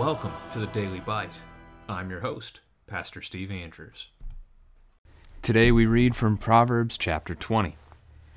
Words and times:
Welcome 0.00 0.32
to 0.52 0.58
the 0.58 0.66
Daily 0.68 1.00
Bite. 1.00 1.42
I'm 1.86 2.08
your 2.08 2.20
host, 2.20 2.62
Pastor 2.86 3.20
Steve 3.20 3.50
Andrews. 3.50 4.08
Today 5.42 5.70
we 5.70 5.84
read 5.84 6.16
from 6.16 6.38
Proverbs 6.38 6.96
chapter 6.96 7.34
20. 7.34 7.76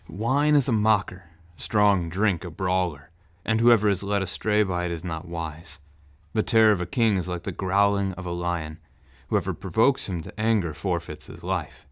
Wine 0.10 0.58
is 0.58 0.68
a 0.68 0.74
mocker, 0.74 1.30
strong 1.56 2.10
drink 2.10 2.44
a 2.44 2.52
brawler, 2.52 3.12
and 3.46 3.62
whoever 3.62 3.88
is 3.88 4.04
led 4.04 4.22
astray 4.22 4.64
by 4.64 4.84
it 4.84 4.92
is 4.92 5.06
not 5.06 5.26
wise. 5.26 5.80
The 6.34 6.44
terror 6.44 6.74
of 6.74 6.82
a 6.82 6.86
king 6.86 7.16
is 7.16 7.30
like 7.30 7.44
the 7.44 7.54
growling 7.54 8.12
of 8.16 8.26
a 8.26 8.32
lion. 8.32 8.80
Whoever 9.30 9.54
provokes 9.54 10.10
him 10.10 10.20
to 10.24 10.38
anger 10.38 10.74
forfeits 10.74 11.28
his 11.28 11.46
life. 11.46 11.88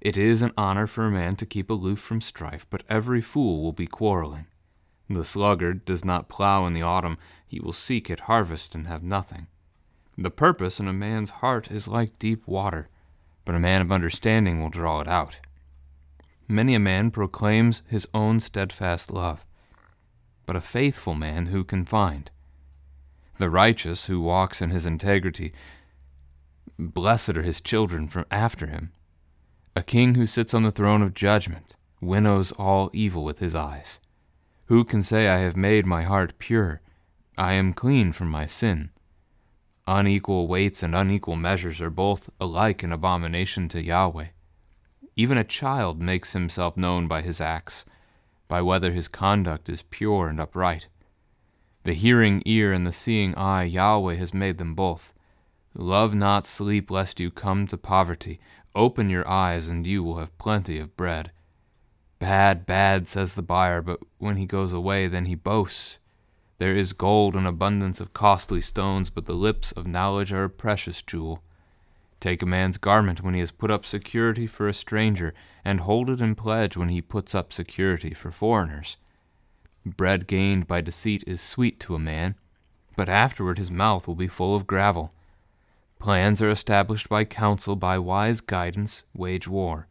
It 0.00 0.16
is 0.16 0.42
an 0.42 0.52
honor 0.58 0.88
for 0.88 1.06
a 1.06 1.10
man 1.12 1.36
to 1.36 1.46
keep 1.46 1.70
aloof 1.70 2.00
from 2.00 2.20
strife, 2.20 2.66
but 2.68 2.82
every 2.88 3.20
fool 3.20 3.62
will 3.62 3.72
be 3.72 3.86
quarreling. 3.86 4.48
The 5.08 5.24
sluggard 5.24 5.84
does 5.84 6.04
not 6.04 6.28
plow 6.28 6.66
in 6.66 6.72
the 6.72 6.82
autumn, 6.82 7.18
he 7.46 7.60
will 7.60 7.72
seek 7.72 8.10
at 8.10 8.20
harvest 8.20 8.74
and 8.74 8.86
have 8.86 9.02
nothing. 9.02 9.48
The 10.16 10.30
purpose 10.30 10.80
in 10.80 10.88
a 10.88 10.92
man's 10.92 11.30
heart 11.30 11.70
is 11.70 11.88
like 11.88 12.18
deep 12.18 12.46
water, 12.46 12.88
but 13.44 13.54
a 13.54 13.60
man 13.60 13.82
of 13.82 13.92
understanding 13.92 14.62
will 14.62 14.70
draw 14.70 15.00
it 15.00 15.08
out. 15.08 15.36
Many 16.48 16.74
a 16.74 16.78
man 16.78 17.10
proclaims 17.10 17.82
his 17.86 18.06
own 18.14 18.40
steadfast 18.40 19.10
love, 19.10 19.44
but 20.46 20.56
a 20.56 20.60
faithful 20.60 21.14
man 21.14 21.46
who 21.46 21.64
can 21.64 21.84
find? 21.84 22.30
The 23.38 23.50
righteous 23.50 24.06
who 24.06 24.20
walks 24.20 24.62
in 24.62 24.70
his 24.70 24.86
integrity, 24.86 25.52
blessed 26.78 27.30
are 27.30 27.42
his 27.42 27.60
children 27.60 28.08
from 28.08 28.26
after 28.30 28.66
him. 28.66 28.92
A 29.74 29.82
king 29.82 30.14
who 30.14 30.26
sits 30.26 30.54
on 30.54 30.62
the 30.62 30.70
throne 30.70 31.02
of 31.02 31.14
judgment 31.14 31.76
winnows 32.00 32.52
all 32.52 32.90
evil 32.92 33.24
with 33.24 33.38
his 33.38 33.54
eyes. 33.54 33.98
Who 34.66 34.84
can 34.84 35.02
say, 35.02 35.28
I 35.28 35.38
have 35.38 35.56
made 35.56 35.84
my 35.84 36.04
heart 36.04 36.38
pure? 36.38 36.80
I 37.36 37.52
am 37.52 37.74
clean 37.74 38.12
from 38.12 38.30
my 38.30 38.46
sin. 38.46 38.90
Unequal 39.86 40.48
weights 40.48 40.82
and 40.82 40.94
unequal 40.94 41.36
measures 41.36 41.82
are 41.82 41.90
both 41.90 42.30
alike 42.40 42.82
an 42.82 42.90
abomination 42.90 43.68
to 43.68 43.82
Yahweh. 43.82 44.28
Even 45.16 45.36
a 45.36 45.44
child 45.44 46.00
makes 46.00 46.32
himself 46.32 46.76
known 46.78 47.06
by 47.06 47.20
his 47.20 47.40
acts, 47.40 47.84
by 48.48 48.62
whether 48.62 48.92
his 48.92 49.06
conduct 49.06 49.68
is 49.68 49.82
pure 49.82 50.28
and 50.28 50.40
upright. 50.40 50.88
The 51.82 51.92
hearing 51.92 52.42
ear 52.46 52.72
and 52.72 52.86
the 52.86 52.92
seeing 52.92 53.34
eye, 53.34 53.64
Yahweh 53.64 54.14
has 54.14 54.32
made 54.32 54.56
them 54.56 54.74
both. 54.74 55.12
Love 55.74 56.14
not 56.14 56.46
sleep, 56.46 56.90
lest 56.90 57.20
you 57.20 57.30
come 57.30 57.66
to 57.66 57.76
poverty. 57.76 58.40
Open 58.74 59.10
your 59.10 59.28
eyes, 59.28 59.68
and 59.68 59.86
you 59.86 60.02
will 60.02 60.18
have 60.18 60.38
plenty 60.38 60.78
of 60.78 60.96
bread. 60.96 61.30
Bad, 62.24 62.64
bad, 62.64 63.06
says 63.06 63.34
the 63.34 63.42
buyer, 63.42 63.82
but 63.82 64.00
when 64.16 64.36
he 64.36 64.46
goes 64.46 64.72
away, 64.72 65.08
then 65.08 65.26
he 65.26 65.34
boasts. 65.34 65.98
There 66.56 66.74
is 66.74 66.94
gold 66.94 67.36
and 67.36 67.46
abundance 67.46 68.00
of 68.00 68.14
costly 68.14 68.62
stones, 68.62 69.10
but 69.10 69.26
the 69.26 69.34
lips 69.34 69.72
of 69.72 69.86
knowledge 69.86 70.32
are 70.32 70.44
a 70.44 70.48
precious 70.48 71.02
jewel. 71.02 71.42
Take 72.20 72.40
a 72.40 72.46
man's 72.46 72.78
garment 72.78 73.20
when 73.20 73.34
he 73.34 73.40
has 73.40 73.50
put 73.50 73.70
up 73.70 73.84
security 73.84 74.46
for 74.46 74.66
a 74.66 74.72
stranger, 74.72 75.34
and 75.66 75.80
hold 75.80 76.08
it 76.08 76.22
in 76.22 76.34
pledge 76.34 76.78
when 76.78 76.88
he 76.88 77.02
puts 77.02 77.34
up 77.34 77.52
security 77.52 78.14
for 78.14 78.30
foreigners. 78.30 78.96
Bread 79.84 80.26
gained 80.26 80.66
by 80.66 80.80
deceit 80.80 81.24
is 81.26 81.42
sweet 81.42 81.78
to 81.80 81.94
a 81.94 81.98
man, 81.98 82.36
but 82.96 83.10
afterward 83.10 83.58
his 83.58 83.70
mouth 83.70 84.08
will 84.08 84.14
be 84.14 84.28
full 84.28 84.56
of 84.56 84.66
gravel. 84.66 85.12
Plans 85.98 86.40
are 86.40 86.48
established 86.48 87.10
by 87.10 87.26
counsel, 87.26 87.76
by 87.76 87.98
wise 87.98 88.40
guidance, 88.40 89.02
wage 89.12 89.46
war. 89.46 89.88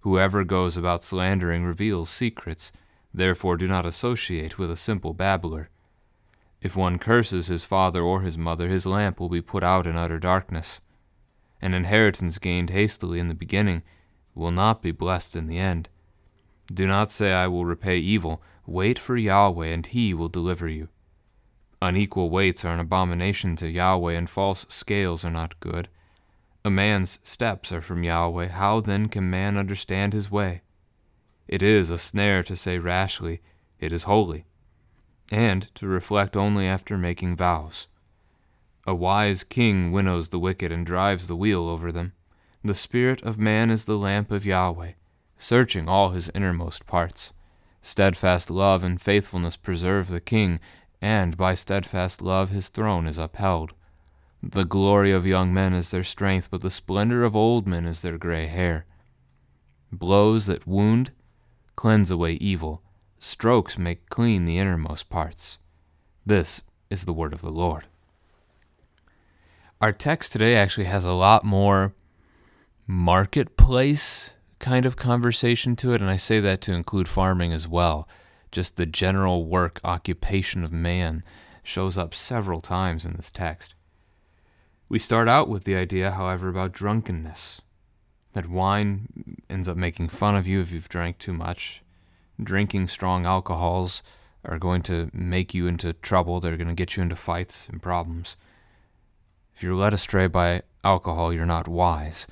Whoever 0.00 0.44
goes 0.44 0.76
about 0.76 1.02
slandering 1.02 1.64
reveals 1.64 2.10
secrets, 2.10 2.72
therefore 3.12 3.56
do 3.56 3.66
not 3.66 3.86
associate 3.86 4.58
with 4.58 4.70
a 4.70 4.76
simple 4.76 5.12
babbler. 5.12 5.70
If 6.60 6.76
one 6.76 6.98
curses 6.98 7.46
his 7.46 7.64
father 7.64 8.02
or 8.02 8.22
his 8.22 8.38
mother, 8.38 8.68
his 8.68 8.86
lamp 8.86 9.20
will 9.20 9.28
be 9.28 9.42
put 9.42 9.62
out 9.62 9.86
in 9.86 9.96
utter 9.96 10.18
darkness. 10.18 10.80
An 11.60 11.74
inheritance 11.74 12.38
gained 12.38 12.70
hastily 12.70 13.18
in 13.18 13.28
the 13.28 13.34
beginning 13.34 13.82
will 14.34 14.50
not 14.50 14.82
be 14.82 14.92
blessed 14.92 15.34
in 15.34 15.46
the 15.46 15.58
end. 15.58 15.88
Do 16.72 16.86
not 16.86 17.10
say, 17.10 17.32
I 17.32 17.48
will 17.48 17.64
repay 17.64 17.98
evil. 17.98 18.42
Wait 18.66 18.98
for 18.98 19.16
Yahweh, 19.16 19.66
and 19.66 19.86
he 19.86 20.14
will 20.14 20.28
deliver 20.28 20.68
you. 20.68 20.88
Unequal 21.80 22.30
weights 22.30 22.64
are 22.64 22.74
an 22.74 22.80
abomination 22.80 23.56
to 23.56 23.68
Yahweh, 23.68 24.12
and 24.12 24.28
false 24.28 24.66
scales 24.68 25.24
are 25.24 25.30
not 25.30 25.58
good. 25.60 25.88
A 26.64 26.70
man's 26.70 27.20
steps 27.22 27.72
are 27.72 27.80
from 27.80 28.02
Yahweh. 28.02 28.48
How 28.48 28.80
then 28.80 29.08
can 29.08 29.30
man 29.30 29.56
understand 29.56 30.12
his 30.12 30.30
way? 30.30 30.62
It 31.46 31.62
is 31.62 31.88
a 31.88 31.98
snare 31.98 32.42
to 32.42 32.56
say 32.56 32.78
rashly, 32.78 33.40
It 33.78 33.92
is 33.92 34.02
holy, 34.02 34.44
and 35.30 35.72
to 35.76 35.86
reflect 35.86 36.36
only 36.36 36.66
after 36.66 36.98
making 36.98 37.36
vows. 37.36 37.86
A 38.86 38.94
wise 38.94 39.44
king 39.44 39.92
winnows 39.92 40.30
the 40.30 40.38
wicked 40.38 40.72
and 40.72 40.84
drives 40.84 41.28
the 41.28 41.36
wheel 41.36 41.68
over 41.68 41.92
them. 41.92 42.12
The 42.64 42.74
spirit 42.74 43.22
of 43.22 43.38
man 43.38 43.70
is 43.70 43.84
the 43.84 43.96
lamp 43.96 44.30
of 44.30 44.44
Yahweh, 44.44 44.92
searching 45.38 45.88
all 45.88 46.10
his 46.10 46.28
innermost 46.34 46.86
parts. 46.86 47.32
Steadfast 47.82 48.50
love 48.50 48.82
and 48.82 49.00
faithfulness 49.00 49.56
preserve 49.56 50.08
the 50.08 50.20
king, 50.20 50.58
and 51.00 51.36
by 51.36 51.54
steadfast 51.54 52.20
love 52.20 52.50
his 52.50 52.68
throne 52.68 53.06
is 53.06 53.16
upheld. 53.16 53.74
The 54.42 54.64
glory 54.64 55.10
of 55.12 55.26
young 55.26 55.52
men 55.52 55.74
is 55.74 55.90
their 55.90 56.04
strength, 56.04 56.48
but 56.50 56.62
the 56.62 56.70
splendor 56.70 57.24
of 57.24 57.34
old 57.34 57.66
men 57.66 57.86
is 57.86 58.02
their 58.02 58.18
gray 58.18 58.46
hair. 58.46 58.86
Blows 59.90 60.46
that 60.46 60.66
wound 60.66 61.10
cleanse 61.76 62.10
away 62.10 62.34
evil, 62.34 62.82
strokes 63.18 63.78
make 63.78 64.08
clean 64.08 64.44
the 64.44 64.58
innermost 64.58 65.08
parts. 65.08 65.58
This 66.24 66.62
is 66.90 67.04
the 67.04 67.12
word 67.12 67.32
of 67.32 67.40
the 67.40 67.50
Lord. 67.50 67.86
Our 69.80 69.92
text 69.92 70.32
today 70.32 70.56
actually 70.56 70.86
has 70.86 71.04
a 71.04 71.12
lot 71.12 71.44
more 71.44 71.94
marketplace 72.86 74.34
kind 74.58 74.84
of 74.86 74.96
conversation 74.96 75.76
to 75.76 75.92
it, 75.92 76.00
and 76.00 76.10
I 76.10 76.16
say 76.16 76.40
that 76.40 76.60
to 76.62 76.72
include 76.72 77.06
farming 77.06 77.52
as 77.52 77.68
well. 77.68 78.08
Just 78.50 78.76
the 78.76 78.86
general 78.86 79.44
work 79.44 79.80
occupation 79.84 80.64
of 80.64 80.72
man 80.72 81.22
shows 81.62 81.96
up 81.96 82.14
several 82.14 82.60
times 82.60 83.04
in 83.04 83.14
this 83.14 83.30
text. 83.30 83.74
We 84.88 84.98
start 84.98 85.28
out 85.28 85.48
with 85.48 85.64
the 85.64 85.76
idea, 85.76 86.12
however, 86.12 86.48
about 86.48 86.72
drunkenness. 86.72 87.60
That 88.32 88.48
wine 88.48 89.36
ends 89.50 89.68
up 89.68 89.76
making 89.76 90.08
fun 90.08 90.34
of 90.34 90.46
you 90.46 90.60
if 90.60 90.72
you've 90.72 90.88
drank 90.88 91.18
too 91.18 91.34
much. 91.34 91.82
Drinking 92.42 92.88
strong 92.88 93.26
alcohols 93.26 94.02
are 94.44 94.58
going 94.58 94.82
to 94.82 95.10
make 95.12 95.52
you 95.52 95.66
into 95.66 95.92
trouble, 95.92 96.40
they're 96.40 96.56
going 96.56 96.68
to 96.68 96.74
get 96.74 96.96
you 96.96 97.02
into 97.02 97.16
fights 97.16 97.68
and 97.68 97.82
problems. 97.82 98.36
If 99.54 99.62
you're 99.62 99.74
led 99.74 99.92
astray 99.92 100.26
by 100.26 100.62
alcohol, 100.84 101.32
you're 101.32 101.44
not 101.44 101.68
wise. 101.68 102.26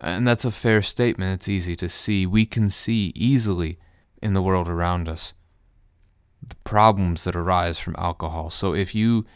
And 0.00 0.26
that's 0.26 0.46
a 0.46 0.50
fair 0.50 0.82
statement. 0.82 1.34
It's 1.34 1.48
easy 1.48 1.76
to 1.76 1.88
see. 1.88 2.26
We 2.26 2.46
can 2.46 2.70
see 2.70 3.12
easily 3.14 3.78
in 4.22 4.32
the 4.32 4.42
world 4.42 4.68
around 4.68 5.08
us 5.08 5.32
the 6.42 6.56
problems 6.64 7.24
that 7.24 7.36
arise 7.36 7.78
from 7.78 7.94
alcohol. 7.98 8.48
So 8.48 8.74
if 8.74 8.94
you 8.94 9.26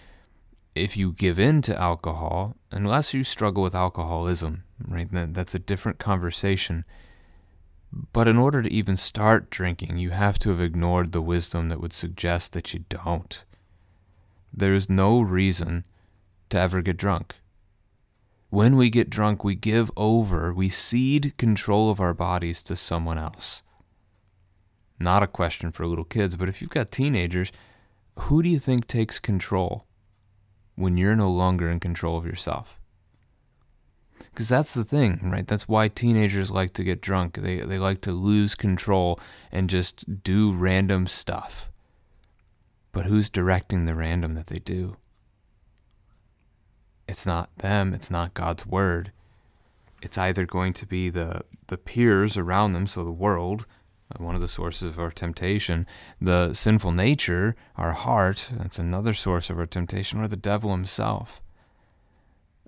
if 0.74 0.96
you 0.96 1.12
give 1.12 1.38
in 1.38 1.62
to 1.62 1.80
alcohol, 1.80 2.56
unless 2.72 3.14
you 3.14 3.22
struggle 3.22 3.62
with 3.62 3.74
alcoholism, 3.74 4.64
right, 4.86 5.08
that's 5.10 5.54
a 5.54 5.60
different 5.60 5.98
conversation. 5.98 6.84
But 8.12 8.26
in 8.26 8.36
order 8.36 8.62
to 8.62 8.72
even 8.72 8.96
start 8.96 9.50
drinking, 9.50 9.98
you 9.98 10.10
have 10.10 10.38
to 10.41 10.50
have 10.50 10.60
ignored 10.60 11.12
the 11.12 11.22
wisdom 11.22 11.68
that 11.68 11.80
would 11.80 11.92
suggest 11.92 12.53
that 12.53 12.74
you 12.74 12.84
don't. 12.88 13.44
There 14.53 14.74
is 14.74 14.91
no 14.91 15.21
reason 15.21 15.86
to 16.50 16.59
ever 16.59 16.82
get 16.82 16.97
drunk. 16.97 17.36
When 18.50 18.77
we 18.77 18.91
get 18.91 19.10
drunk, 19.10 19.44
we 19.44 19.54
give 19.54 19.91
over, 19.97 20.53
we 20.53 20.68
cede 20.68 21.36
control 21.36 21.91
of 21.91 22.00
our 22.00 22.15
bodies 22.15 22.62
to 22.65 22.77
someone 22.77 23.18
else. 23.18 23.62
Not 24.98 25.22
a 25.22 25.28
question 25.28 25.72
for 25.72 25.86
little 25.86 26.04
kids, 26.04 26.36
but 26.36 26.48
if 26.48 26.60
you've 26.60 26.70
got 26.70 26.91
teenagers, 26.91 27.53
who 28.20 28.42
do 28.42 28.48
you 28.48 28.60
think 28.60 28.86
takes 28.86 29.18
control? 29.18 29.86
When 30.76 30.97
you're 30.97 31.16
no 31.16 31.30
longer 31.30 31.68
in 31.68 31.80
control 31.80 32.16
of 32.16 32.26
yourself. 32.26 32.78
Because 34.18 34.48
that's 34.48 34.74
the 34.74 34.84
thing, 34.84 35.30
right? 35.30 35.47
That's 35.47 35.68
why 35.68 35.88
teenagers 35.88 36.50
like 36.50 36.72
to 36.74 36.84
get 36.84 37.00
drunk. 37.00 37.36
They, 37.36 37.60
they 37.60 37.78
like 37.78 38.00
to 38.03 38.12
lose 38.12 38.54
control 38.54 39.21
and 39.53 39.71
just 39.71 40.22
do 40.24 40.53
random 40.53 41.06
stuff. 41.06 41.71
But 42.92 43.06
who's 43.06 43.28
directing 43.28 43.84
the 43.84 43.94
random 43.94 44.34
that 44.34 44.48
they 44.48 44.59
do? 44.59 44.97
It's 47.06 47.27
not 47.27 47.59
them, 47.59 47.92
it's 47.92 48.10
not 48.10 48.34
God's 48.34 48.66
word. 48.66 49.12
It's 50.00 50.18
either 50.18 50.47
going 50.47 50.72
to 50.74 50.86
be 50.86 51.10
the, 51.10 51.42
the 51.68 51.78
peers 51.78 52.36
around 52.36 52.72
them, 52.72 52.86
so 52.86 53.04
the 53.04 53.10
world, 53.10 53.66
one 54.19 54.34
of 54.34 54.41
the 54.41 54.49
sources 54.49 54.89
of 54.91 54.99
our 54.99 55.11
temptation. 55.11 55.87
The 56.21 56.55
sinful 56.55 56.93
nature, 56.93 57.57
our 57.77 57.93
heart, 57.93 58.51
that's 58.57 58.78
another 58.78 59.15
source 59.15 59.51
of 59.51 59.59
our 59.59 59.66
temptation, 59.66 60.21
or 60.21 60.28
the 60.28 60.37
devil 60.37 60.71
himself. 60.71 61.41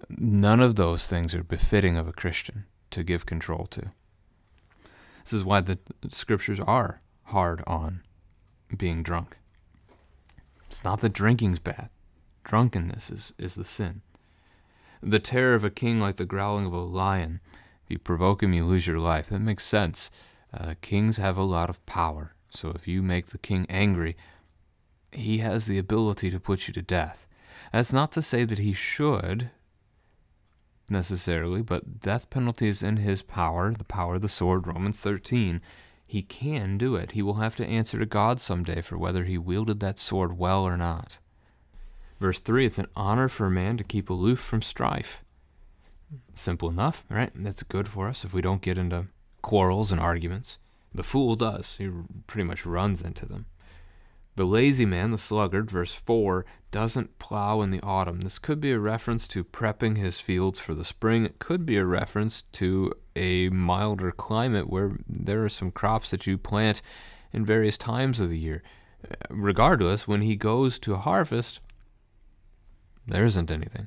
None 0.09 0.61
of 0.61 0.77
those 0.77 1.07
things 1.07 1.35
are 1.35 1.43
befitting 1.43 1.97
of 1.97 2.07
a 2.07 2.13
Christian 2.13 2.65
to 2.91 3.03
give 3.03 3.27
control 3.27 3.67
to. 3.67 3.91
This 5.25 5.33
is 5.33 5.45
why 5.45 5.61
the 5.61 5.79
scriptures 6.09 6.61
are 6.61 7.01
hard 7.25 7.63
on 7.67 8.03
being 8.77 9.03
drunk. 9.03 9.39
It's 10.69 10.85
not 10.85 11.01
that 11.01 11.13
drinking's 11.13 11.59
bad. 11.59 11.89
Drunkenness 12.45 13.11
is, 13.11 13.33
is 13.39 13.55
the 13.57 13.65
sin. 13.65 14.03
The 15.03 15.19
terror 15.19 15.55
of 15.55 15.65
a 15.65 15.71
king 15.71 16.01
like 16.01 16.17
the 16.17 16.25
growling 16.25 16.67
of 16.67 16.73
a 16.73 16.79
lion. 16.79 17.41
If 17.85 17.91
you 17.91 17.99
provoke 17.99 18.43
him, 18.43 18.53
you 18.53 18.65
lose 18.65 18.87
your 18.87 18.99
life. 18.99 19.29
That 19.29 19.41
makes 19.41 19.65
sense. 19.65 20.11
Uh, 20.53 20.75
kings 20.81 21.17
have 21.17 21.37
a 21.37 21.43
lot 21.43 21.71
of 21.71 21.85
power. 21.87 22.35
So 22.51 22.71
if 22.71 22.89
you 22.89 23.03
make 23.03 23.27
the 23.27 23.39
king 23.39 23.67
angry, 23.69 24.17
he 25.13 25.39
has 25.39 25.67
the 25.67 25.79
ability 25.79 26.31
to 26.31 26.41
put 26.41 26.69
you 26.69 26.75
to 26.75 26.83
death. 26.83 27.27
That's 27.73 27.93
not 27.93 28.13
to 28.13 28.23
say 28.23 28.45
that 28.45 28.59
he 28.59 28.73
should 28.73 29.51
necessarily, 30.89 31.63
but 31.63 32.01
death 32.01 32.31
penalty 32.31 32.69
is 32.69 32.83
in 32.83 32.99
his 32.99 33.23
power, 33.23 33.73
the 33.73 33.85
power 33.85 34.17
of 34.17 34.23
the 34.23 34.29
sword, 34.29 34.67
Romans 34.67 35.01
13. 35.01 35.61
He 36.07 36.23
can 36.23 36.79
do 36.79 36.95
it. 36.95 37.13
He 37.13 37.23
will 37.23 37.35
have 37.35 37.57
to 37.57 37.67
answer 37.67 37.99
to 37.99 38.07
God 38.07 38.41
someday 38.41 38.81
for 38.81 38.97
whether 38.97 39.25
he 39.25 39.37
wielded 39.37 39.81
that 39.81 39.99
sword 39.99 40.39
well 40.39 40.63
or 40.63 40.77
not. 40.77 41.19
Verse 42.21 42.41
3 42.41 42.67
It's 42.67 42.79
an 42.79 42.87
honor 42.95 43.29
for 43.29 43.47
a 43.47 43.51
man 43.51 43.77
to 43.77 43.85
keep 43.85 44.09
aloof 44.09 44.39
from 44.39 44.63
strife. 44.63 45.23
Simple 46.35 46.69
enough, 46.69 47.05
right? 47.11 47.33
That's 47.35 47.65
good 47.65 47.89
for 47.89 48.09
us 48.09 48.25
if 48.25 48.33
we 48.33 48.41
don't 48.41 48.63
get 48.63 48.79
into 48.79 49.07
quarrels 49.47 49.93
and 49.93 50.01
arguments. 50.01 50.59
The 50.93 51.05
fool 51.05 51.37
does, 51.37 51.77
he 51.77 51.89
pretty 52.27 52.49
much 52.49 52.67
runs 52.67 53.01
into 53.01 53.27
them. 53.27 53.47
The 54.35 54.45
lazy 54.45 54.85
man, 54.85 55.13
the 55.13 55.19
sluggard, 55.19 55.71
verse 55.71 55.95
4, 55.95 56.45
doesn't 56.73 57.21
plow 57.21 57.63
in 57.63 57.71
the 57.71 57.81
autumn. 57.81 58.23
This 58.23 58.41
could 58.41 58.61
be 58.61 58.73
a 58.73 58.81
reference 58.81 59.29
to 59.29 59.45
prepping 59.45 59.99
his 59.99 60.19
fields 60.19 60.59
for 60.59 60.75
the 60.75 60.85
spring. 60.85 61.25
It 61.25 61.39
could 61.39 61.65
be 61.65 61.77
a 61.77 61.85
reference 61.85 62.43
to 62.55 62.93
a 63.15 63.49
milder 63.51 64.11
climate 64.11 64.69
where 64.69 64.99
there 65.09 65.45
are 65.45 65.49
some 65.49 65.71
crops 65.71 66.11
that 66.11 66.27
you 66.27 66.39
plant 66.39 66.83
in 67.33 67.47
various 67.47 67.79
times 67.79 68.19
of 68.19 68.31
the 68.31 68.39
year. 68.39 68.65
Uh, 69.09 69.15
regardless, 69.31 70.09
when 70.09 70.23
he 70.23 70.35
goes 70.35 70.77
to 70.81 70.97
harvest, 70.97 71.61
there 73.07 73.25
isn't 73.25 73.53
anything 73.53 73.87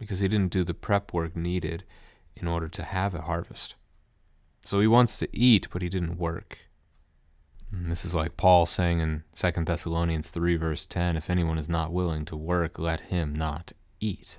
because 0.00 0.18
he 0.18 0.26
didn't 0.26 0.52
do 0.52 0.64
the 0.64 0.74
prep 0.74 1.14
work 1.14 1.36
needed 1.36 1.84
in 2.34 2.48
order 2.48 2.68
to 2.68 2.82
have 2.82 3.14
a 3.14 3.22
harvest. 3.22 3.76
So 4.64 4.80
he 4.80 4.86
wants 4.86 5.18
to 5.18 5.28
eat, 5.32 5.68
but 5.70 5.82
he 5.82 5.88
didn't 5.88 6.18
work. 6.18 6.58
And 7.70 7.90
this 7.90 8.04
is 8.04 8.14
like 8.14 8.36
Paul 8.36 8.66
saying 8.66 9.00
in 9.00 9.24
2 9.36 9.50
Thessalonians 9.64 10.30
3, 10.30 10.56
verse 10.56 10.86
10 10.86 11.16
If 11.16 11.28
anyone 11.28 11.58
is 11.58 11.68
not 11.68 11.92
willing 11.92 12.24
to 12.26 12.36
work, 12.36 12.78
let 12.78 13.02
him 13.02 13.34
not 13.34 13.72
eat. 14.00 14.38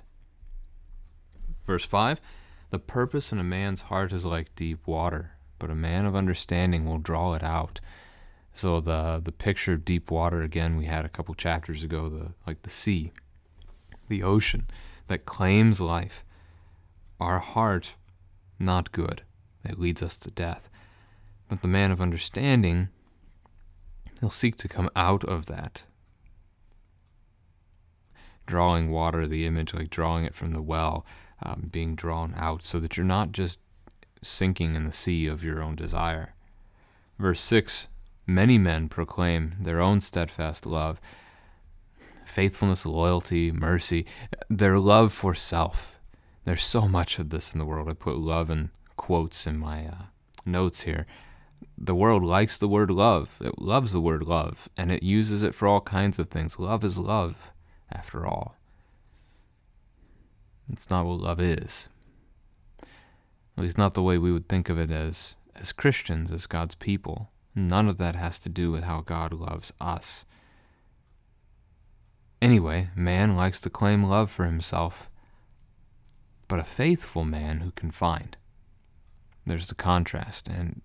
Verse 1.64 1.84
5 1.84 2.20
The 2.70 2.78
purpose 2.78 3.32
in 3.32 3.38
a 3.38 3.44
man's 3.44 3.82
heart 3.82 4.12
is 4.12 4.24
like 4.24 4.54
deep 4.56 4.86
water, 4.86 5.32
but 5.58 5.70
a 5.70 5.74
man 5.74 6.06
of 6.06 6.16
understanding 6.16 6.86
will 6.86 6.98
draw 6.98 7.34
it 7.34 7.42
out. 7.44 7.80
So 8.54 8.80
the 8.80 9.20
the 9.22 9.32
picture 9.32 9.74
of 9.74 9.84
deep 9.84 10.10
water 10.10 10.40
again 10.40 10.76
we 10.76 10.86
had 10.86 11.04
a 11.04 11.10
couple 11.10 11.34
chapters 11.34 11.82
ago, 11.82 12.08
the 12.08 12.32
like 12.46 12.62
the 12.62 12.70
sea, 12.70 13.12
the 14.08 14.22
ocean 14.22 14.66
that 15.08 15.26
claims 15.26 15.80
life. 15.80 16.24
Our 17.20 17.38
heart 17.38 17.96
not 18.58 18.92
good. 18.92 19.22
It 19.68 19.78
leads 19.78 20.02
us 20.02 20.16
to 20.18 20.30
death. 20.30 20.68
But 21.48 21.62
the 21.62 21.68
man 21.68 21.90
of 21.92 22.00
understanding 22.00 22.88
He'll 24.20 24.30
seek 24.30 24.56
to 24.56 24.68
come 24.68 24.90
out 24.96 25.24
of 25.24 25.46
that. 25.46 25.84
Drawing 28.46 28.90
water, 28.90 29.26
the 29.26 29.44
image, 29.44 29.74
like 29.74 29.90
drawing 29.90 30.24
it 30.24 30.34
from 30.34 30.52
the 30.52 30.62
well, 30.62 31.04
um, 31.42 31.68
being 31.70 31.94
drawn 31.94 32.32
out, 32.36 32.62
so 32.62 32.78
that 32.78 32.96
you're 32.96 33.04
not 33.04 33.32
just 33.32 33.58
sinking 34.22 34.74
in 34.74 34.84
the 34.84 34.92
sea 34.92 35.26
of 35.26 35.44
your 35.44 35.62
own 35.62 35.76
desire. 35.76 36.34
Verse 37.18 37.40
6 37.40 37.88
Many 38.26 38.58
men 38.58 38.88
proclaim 38.88 39.56
their 39.60 39.80
own 39.80 40.00
steadfast 40.00 40.64
love, 40.64 41.00
faithfulness, 42.24 42.86
loyalty, 42.86 43.52
mercy, 43.52 44.06
their 44.48 44.78
love 44.78 45.12
for 45.12 45.34
self. 45.34 46.00
There's 46.44 46.62
so 46.62 46.88
much 46.88 47.18
of 47.18 47.30
this 47.30 47.52
in 47.52 47.58
the 47.58 47.66
world. 47.66 47.88
I 47.88 47.92
put 47.92 48.16
love 48.16 48.50
in 48.50 48.70
quotes 48.96 49.46
in 49.46 49.58
my 49.58 49.86
uh, 49.86 50.02
notes 50.44 50.82
here 50.82 51.06
the 51.78 51.94
world 51.94 52.24
likes 52.24 52.58
the 52.58 52.68
word 52.68 52.90
love. 52.90 53.38
It 53.42 53.58
loves 53.58 53.92
the 53.92 54.00
word 54.00 54.22
love, 54.22 54.68
and 54.76 54.90
it 54.90 55.02
uses 55.02 55.42
it 55.42 55.54
for 55.54 55.68
all 55.68 55.80
kinds 55.80 56.18
of 56.18 56.28
things. 56.28 56.58
Love 56.58 56.84
is 56.84 56.98
love, 56.98 57.50
after 57.90 58.26
all. 58.26 58.56
It's 60.72 60.90
not 60.90 61.06
what 61.06 61.20
love 61.20 61.40
is. 61.40 61.88
At 62.82 63.62
least 63.62 63.78
not 63.78 63.94
the 63.94 64.02
way 64.02 64.18
we 64.18 64.32
would 64.32 64.48
think 64.48 64.68
of 64.68 64.78
it 64.78 64.90
as 64.90 65.36
as 65.54 65.72
Christians, 65.72 66.30
as 66.30 66.46
God's 66.46 66.74
people. 66.74 67.30
None 67.54 67.88
of 67.88 67.96
that 67.96 68.14
has 68.14 68.38
to 68.40 68.50
do 68.50 68.70
with 68.70 68.84
how 68.84 69.00
God 69.00 69.32
loves 69.32 69.72
us. 69.80 70.26
Anyway, 72.42 72.90
man 72.94 73.36
likes 73.36 73.58
to 73.60 73.70
claim 73.70 74.04
love 74.04 74.30
for 74.30 74.44
himself, 74.44 75.08
but 76.48 76.60
a 76.60 76.64
faithful 76.64 77.24
man 77.24 77.60
who 77.60 77.70
can 77.70 77.90
find. 77.90 78.36
There's 79.46 79.68
the 79.68 79.76
contrast, 79.76 80.48
and 80.48 80.82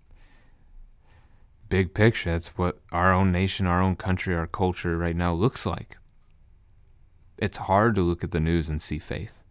big 1.68 1.96
picture, 1.96 2.32
that's 2.32 2.50
what 2.58 2.80
our 2.92 3.12
own 3.12 3.32
nation, 3.32 3.66
our 3.66 3.82
own 3.82 3.96
country, 3.96 4.36
our 4.36 4.46
culture 4.46 4.98
right 4.98 5.16
now 5.16 5.34
looks 5.34 5.66
like. 5.66 5.98
It's 7.40 7.58
hard 7.58 7.96
to 7.96 8.02
look 8.02 8.24
at 8.24 8.32
the 8.32 8.40
news 8.40 8.70
and 8.70 8.80
see 8.80 9.00
faith. 9.00 9.44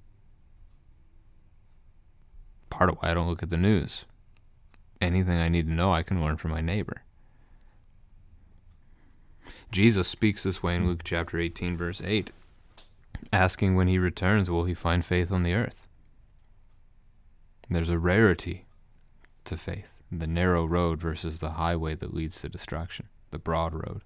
Part 2.70 2.88
of 2.88 2.96
why 2.96 3.10
I 3.10 3.14
don't 3.14 3.28
look 3.28 3.42
at 3.42 3.50
the 3.50 3.56
news. 3.56 4.06
Anything 5.00 5.38
I 5.38 5.48
need 5.48 5.66
to 5.66 5.72
know, 5.72 5.92
I 5.92 6.04
can 6.04 6.22
learn 6.22 6.36
from 6.36 6.52
my 6.52 6.60
neighbor. 6.60 7.02
Jesus 9.72 10.06
speaks 10.06 10.44
this 10.44 10.62
way 10.62 10.76
in 10.76 10.86
Luke 10.86 11.02
chapter 11.02 11.38
18, 11.38 11.76
verse 11.76 12.00
8, 12.04 12.30
asking 13.32 13.74
when 13.74 13.88
he 13.88 13.98
returns, 13.98 14.48
will 14.48 14.64
he 14.64 14.74
find 14.74 15.04
faith 15.04 15.32
on 15.32 15.42
the 15.42 15.54
earth? 15.54 15.88
There's 17.68 17.90
a 17.90 17.98
rarity 17.98 18.66
to 19.44 19.56
faith 19.56 20.00
the 20.10 20.26
narrow 20.26 20.64
road 20.64 21.00
versus 21.00 21.38
the 21.38 21.50
highway 21.50 21.94
that 21.94 22.14
leads 22.14 22.40
to 22.40 22.48
destruction, 22.48 23.06
the 23.30 23.38
broad 23.38 23.72
road. 23.72 24.02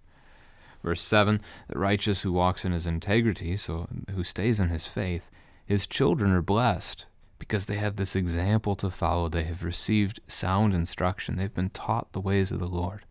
Verse 0.83 1.01
7 1.01 1.41
The 1.69 1.79
righteous 1.79 2.23
who 2.23 2.33
walks 2.33 2.65
in 2.65 2.73
his 2.73 2.87
integrity, 2.87 3.57
so 3.57 3.89
who 4.11 4.23
stays 4.23 4.61
in 4.61 4.69
his 4.69 4.87
faith, 4.87 5.31
his 5.65 5.87
children 5.87 6.31
are 6.33 6.43
blessed 6.43 7.07
because 7.39 7.67
they 7.67 7.77
have 7.77 7.97
this 7.97 8.15
example 8.15 8.77
to 8.77 8.91
follow. 8.91 9.29
They 9.29 9.45
have 9.45 9.65
received 9.65 10.21
sound 10.27 10.75
instruction. 10.75 11.37
They've 11.37 11.53
been 11.53 11.71
taught 11.71 12.13
the 12.13 12.21
ways 12.21 12.53
of 12.53 12.61
the 12.61 12.67
Lord 12.69 13.05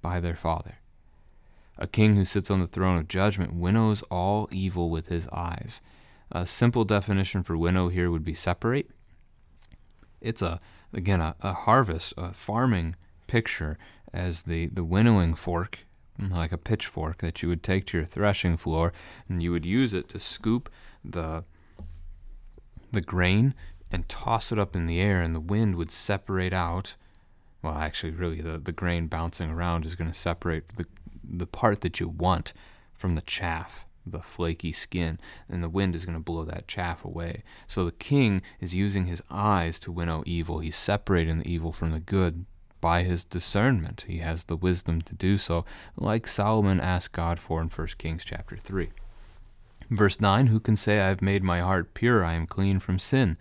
by 0.00 0.20
their 0.20 0.36
Father. 0.36 0.76
A 1.76 1.88
king 1.88 2.14
who 2.14 2.24
sits 2.24 2.50
on 2.50 2.60
the 2.60 2.68
throne 2.68 2.98
of 2.98 3.08
judgment 3.08 3.54
winnows 3.54 4.02
all 4.02 4.48
evil 4.52 4.88
with 4.88 5.08
his 5.08 5.28
eyes. 5.32 5.80
A 6.30 6.46
simple 6.46 6.84
definition 6.84 7.42
for 7.42 7.56
winnow 7.56 7.88
here 7.88 8.10
would 8.10 8.24
be 8.24 8.34
separate. 8.34 8.90
It's 10.20 10.42
a 10.42 10.60
again 10.94 11.20
a, 11.20 11.34
a 11.40 11.52
harvest, 11.52 12.14
a 12.16 12.32
farming 12.32 12.96
picture 13.26 13.78
as 14.12 14.42
the, 14.42 14.66
the 14.66 14.84
winnowing 14.84 15.34
fork, 15.34 15.80
like 16.18 16.52
a 16.52 16.58
pitchfork 16.58 17.18
that 17.18 17.42
you 17.42 17.48
would 17.48 17.62
take 17.62 17.86
to 17.86 17.98
your 17.98 18.06
threshing 18.06 18.56
floor, 18.56 18.92
and 19.28 19.42
you 19.42 19.50
would 19.50 19.66
use 19.66 19.92
it 19.92 20.08
to 20.10 20.20
scoop 20.20 20.70
the 21.04 21.44
the 22.92 23.00
grain 23.00 23.54
and 23.90 24.08
toss 24.08 24.52
it 24.52 24.58
up 24.58 24.76
in 24.76 24.86
the 24.86 25.00
air, 25.00 25.20
and 25.20 25.34
the 25.34 25.40
wind 25.40 25.74
would 25.74 25.90
separate 25.90 26.52
out. 26.52 26.94
Well, 27.60 27.74
actually, 27.74 28.12
really, 28.12 28.40
the, 28.40 28.58
the 28.58 28.72
grain 28.72 29.08
bouncing 29.08 29.50
around 29.50 29.84
is 29.84 29.96
going 29.96 30.10
to 30.10 30.16
separate 30.16 30.76
the 30.76 30.86
the 31.22 31.46
part 31.46 31.80
that 31.80 31.98
you 31.98 32.08
want 32.08 32.52
from 32.92 33.14
the 33.14 33.22
chaff 33.22 33.84
the 34.06 34.20
flaky 34.20 34.72
skin, 34.72 35.18
and 35.48 35.62
the 35.62 35.68
wind 35.68 35.94
is 35.94 36.04
going 36.04 36.16
to 36.16 36.22
blow 36.22 36.44
that 36.44 36.68
chaff 36.68 37.04
away. 37.04 37.42
So 37.66 37.84
the 37.84 37.92
king 37.92 38.42
is 38.60 38.74
using 38.74 39.06
his 39.06 39.22
eyes 39.30 39.78
to 39.80 39.92
winnow 39.92 40.22
evil. 40.26 40.58
He's 40.58 40.76
separating 40.76 41.38
the 41.38 41.50
evil 41.50 41.72
from 41.72 41.92
the 41.92 42.00
good 42.00 42.46
by 42.80 43.02
his 43.02 43.24
discernment. 43.24 44.04
He 44.06 44.18
has 44.18 44.44
the 44.44 44.56
wisdom 44.56 45.00
to 45.02 45.14
do 45.14 45.38
so, 45.38 45.64
like 45.96 46.26
Solomon 46.26 46.80
asked 46.80 47.12
God 47.12 47.38
for 47.38 47.62
in 47.62 47.68
1 47.68 47.86
Kings 47.98 48.24
chapter 48.24 48.56
3. 48.56 48.90
Verse 49.90 50.20
9 50.20 50.48
Who 50.48 50.60
can 50.60 50.76
say, 50.76 51.00
I 51.00 51.08
have 51.08 51.22
made 51.22 51.42
my 51.42 51.60
heart 51.60 51.94
pure, 51.94 52.24
I 52.24 52.34
am 52.34 52.46
clean 52.46 52.80
from 52.80 52.98
sin? 52.98 53.38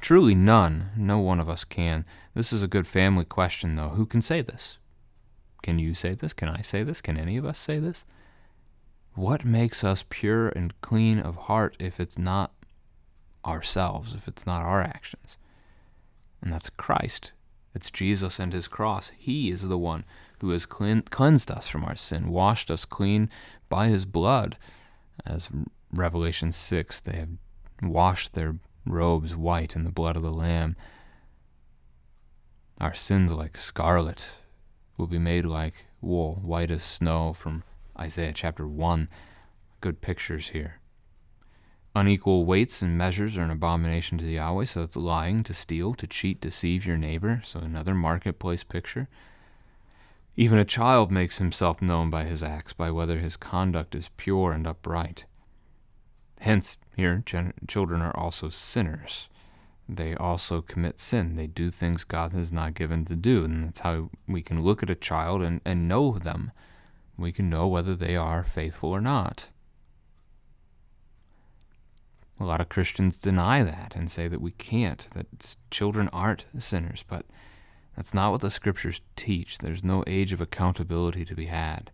Truly 0.00 0.34
none. 0.34 0.90
No 0.96 1.18
one 1.18 1.40
of 1.40 1.48
us 1.48 1.64
can. 1.64 2.04
This 2.34 2.52
is 2.52 2.62
a 2.62 2.68
good 2.68 2.86
family 2.86 3.24
question, 3.24 3.76
though. 3.76 3.90
Who 3.90 4.06
can 4.06 4.22
say 4.22 4.42
this? 4.42 4.78
Can 5.62 5.78
you 5.78 5.94
say 5.94 6.14
this? 6.14 6.32
Can 6.32 6.48
I 6.48 6.60
say 6.60 6.82
this? 6.82 7.00
Can 7.00 7.16
any 7.16 7.36
of 7.36 7.44
us 7.44 7.58
say 7.58 7.78
this? 7.78 8.04
What 9.16 9.46
makes 9.46 9.82
us 9.82 10.04
pure 10.10 10.50
and 10.50 10.78
clean 10.82 11.18
of 11.18 11.36
heart 11.36 11.74
if 11.80 11.98
it's 11.98 12.18
not 12.18 12.52
ourselves, 13.46 14.14
if 14.14 14.28
it's 14.28 14.46
not 14.46 14.62
our 14.62 14.82
actions? 14.82 15.38
And 16.42 16.52
that's 16.52 16.68
Christ. 16.68 17.32
It's 17.74 17.90
Jesus 17.90 18.38
and 18.38 18.52
his 18.52 18.68
cross. 18.68 19.10
He 19.16 19.50
is 19.50 19.68
the 19.68 19.78
one 19.78 20.04
who 20.40 20.50
has 20.50 20.66
cleansed 20.66 21.50
us 21.50 21.66
from 21.66 21.84
our 21.84 21.96
sin, 21.96 22.28
washed 22.28 22.70
us 22.70 22.84
clean 22.84 23.30
by 23.70 23.88
his 23.88 24.04
blood. 24.04 24.58
As 25.24 25.48
Revelation 25.94 26.52
6, 26.52 27.00
they 27.00 27.16
have 27.16 27.30
washed 27.82 28.34
their 28.34 28.56
robes 28.84 29.34
white 29.34 29.74
in 29.74 29.84
the 29.84 29.90
blood 29.90 30.16
of 30.16 30.22
the 30.22 30.30
Lamb. 30.30 30.76
Our 32.82 32.92
sins, 32.92 33.32
like 33.32 33.56
scarlet, 33.56 34.28
will 34.98 35.06
be 35.06 35.18
made 35.18 35.46
like 35.46 35.86
wool, 36.02 36.38
white 36.42 36.70
as 36.70 36.82
snow 36.82 37.32
from 37.32 37.64
Isaiah 37.98 38.32
chapter 38.32 38.66
1. 38.66 39.08
good 39.80 40.00
pictures 40.00 40.48
here. 40.50 40.80
Unequal 41.94 42.44
weights 42.44 42.82
and 42.82 42.98
measures 42.98 43.38
are 43.38 43.42
an 43.42 43.50
abomination 43.50 44.18
to 44.18 44.30
Yahweh, 44.30 44.66
so 44.66 44.82
it's 44.82 44.96
lying, 44.96 45.42
to 45.44 45.54
steal, 45.54 45.94
to 45.94 46.06
cheat, 46.06 46.40
deceive 46.40 46.84
your 46.84 46.98
neighbor, 46.98 47.40
so 47.42 47.60
another 47.60 47.94
marketplace 47.94 48.64
picture. 48.64 49.08
Even 50.36 50.58
a 50.58 50.64
child 50.64 51.10
makes 51.10 51.38
himself 51.38 51.80
known 51.80 52.10
by 52.10 52.24
his 52.24 52.42
acts, 52.42 52.74
by 52.74 52.90
whether 52.90 53.18
his 53.18 53.38
conduct 53.38 53.94
is 53.94 54.10
pure 54.18 54.52
and 54.52 54.66
upright. 54.66 55.24
Hence, 56.40 56.76
here, 56.96 57.22
gen- 57.24 57.54
children 57.66 58.02
are 58.02 58.14
also 58.14 58.50
sinners. 58.50 59.30
They 59.88 60.14
also 60.14 60.60
commit 60.60 61.00
sin. 61.00 61.36
They 61.36 61.46
do 61.46 61.70
things 61.70 62.04
God 62.04 62.32
has 62.32 62.52
not 62.52 62.74
given 62.74 63.06
to 63.06 63.16
do. 63.16 63.44
And 63.44 63.64
that's 63.68 63.80
how 63.80 64.10
we 64.28 64.42
can 64.42 64.62
look 64.62 64.82
at 64.82 64.90
a 64.90 64.94
child 64.94 65.42
and, 65.42 65.62
and 65.64 65.88
know 65.88 66.18
them. 66.18 66.52
We 67.18 67.32
can 67.32 67.48
know 67.48 67.66
whether 67.66 67.96
they 67.96 68.16
are 68.16 68.44
faithful 68.44 68.90
or 68.90 69.00
not. 69.00 69.50
A 72.38 72.44
lot 72.44 72.60
of 72.60 72.68
Christians 72.68 73.18
deny 73.18 73.62
that 73.62 73.96
and 73.96 74.10
say 74.10 74.28
that 74.28 74.42
we 74.42 74.50
can't, 74.50 75.08
that 75.14 75.56
children 75.70 76.10
aren't 76.12 76.44
sinners, 76.58 77.02
but 77.08 77.24
that's 77.96 78.12
not 78.12 78.30
what 78.30 78.42
the 78.42 78.50
scriptures 78.50 79.00
teach. 79.16 79.58
There's 79.58 79.82
no 79.82 80.04
age 80.06 80.34
of 80.34 80.42
accountability 80.42 81.24
to 81.24 81.34
be 81.34 81.46
had. 81.46 81.90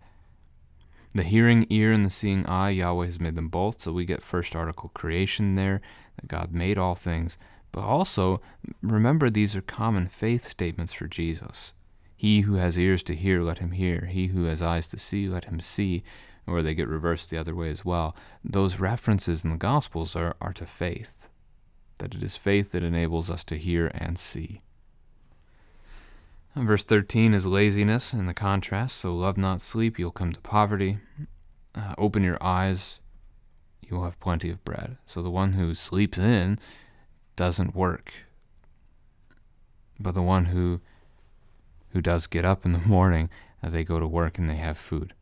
The 1.15 1.23
hearing 1.23 1.67
ear 1.71 1.93
and 1.93 2.05
the 2.05 2.11
seeing 2.11 2.45
eye, 2.47 2.71
Yahweh 2.71 3.07
has 3.07 3.21
made 3.21 3.37
them 3.37 3.49
both, 3.49 3.81
so 3.83 3.93
we 3.93 4.05
get 4.05 4.23
first 4.23 4.57
article 4.57 4.91
creation 4.95 5.55
there, 5.55 5.81
that 6.17 6.27
God 6.27 6.53
made 6.53 6.79
all 6.79 6.97
things. 6.97 7.39
But 7.71 7.83
also, 7.83 8.41
remember 8.83 9.31
these 9.31 9.55
are 9.55 9.63
common 9.63 10.09
faith 10.09 10.43
statements 10.45 10.93
for 10.93 11.07
Jesus. 11.07 11.75
He 12.23 12.43
who 12.43 12.55
has 12.55 12.79
ears 12.79 13.03
to 13.03 13.17
hear, 13.17 13.43
let 13.43 13.59
him 13.59 13.73
hear. 13.73 14.07
He 14.07 14.29
who 14.29 14.45
has 14.45 14.63
eyes 14.63 14.87
to 14.87 14.97
see, 14.97 15.29
let 15.29 15.47
him 15.47 15.59
see 15.59 16.05
or 16.47 16.63
they 16.63 16.73
get 16.73 16.87
reversed 16.87 17.31
the 17.31 17.37
other 17.37 17.53
way 17.53 17.69
as 17.69 17.85
well. 17.85 18.15
Those 18.45 18.79
references 18.79 19.43
in 19.43 19.51
the 19.51 19.57
Gospels 19.57 20.15
are, 20.15 20.37
are 20.41 20.53
to 20.53 20.65
faith, 20.65 21.27
that 21.99 22.15
it 22.15 22.23
is 22.23 22.37
faith 22.37 22.71
that 22.71 22.85
enables 22.85 23.29
us 23.29 23.43
to 23.43 23.59
hear 23.59 23.91
and 23.93 24.21
see. 24.21 24.63
And 26.55 26.65
verse 26.65 26.85
13 26.85 27.35
is 27.35 27.45
laziness 27.45 28.15
in 28.15 28.27
the 28.27 28.35
contrast. 28.35 28.99
So, 28.99 29.17
love 29.17 29.37
not 29.37 29.61
sleep, 29.61 29.99
you'll 29.99 30.13
come 30.13 30.33
to 30.33 30.41
poverty. 30.43 30.99
Uh, 31.75 31.97
open 31.99 32.23
your 32.23 32.41
eyes, 32.41 33.01
you'll 33.81 34.05
have 34.05 34.21
plenty 34.21 34.49
of 34.49 34.65
bread. 34.65 34.97
So, 35.07 35.23
the 35.23 35.31
one 35.31 35.55
who 35.55 35.75
sleeps 35.75 36.19
in 36.19 36.61
doesn't 37.35 37.75
work. 37.75 38.13
But 39.99 40.15
the 40.15 40.23
one 40.23 40.45
who 40.45 40.83
who 41.93 42.01
does 42.01 42.27
get 42.27 42.45
up 42.45 42.65
in 42.65 42.73
the 42.73 42.79
morning, 42.87 43.31
uh, 43.63 43.71
they 43.71 43.85
go 43.85 44.01
to 44.01 44.07
work 44.07 44.39
and 44.39 44.49
they 44.49 44.57
have 44.57 44.79
food. 44.79 45.15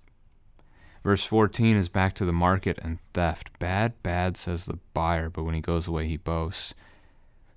Verse 1.03 1.25
14 1.25 1.77
is 1.77 1.89
back 1.89 2.13
to 2.15 2.25
the 2.25 2.33
market 2.33 2.79
and 2.83 2.99
theft. 3.15 3.59
Bad, 3.59 3.95
bad, 4.03 4.37
says 4.37 4.67
the 4.67 4.79
buyer, 4.93 5.31
but 5.31 5.45
when 5.45 5.55
he 5.55 5.61
goes 5.61 5.89
away, 5.89 6.07
he 6.07 6.17
boasts. 6.19 6.75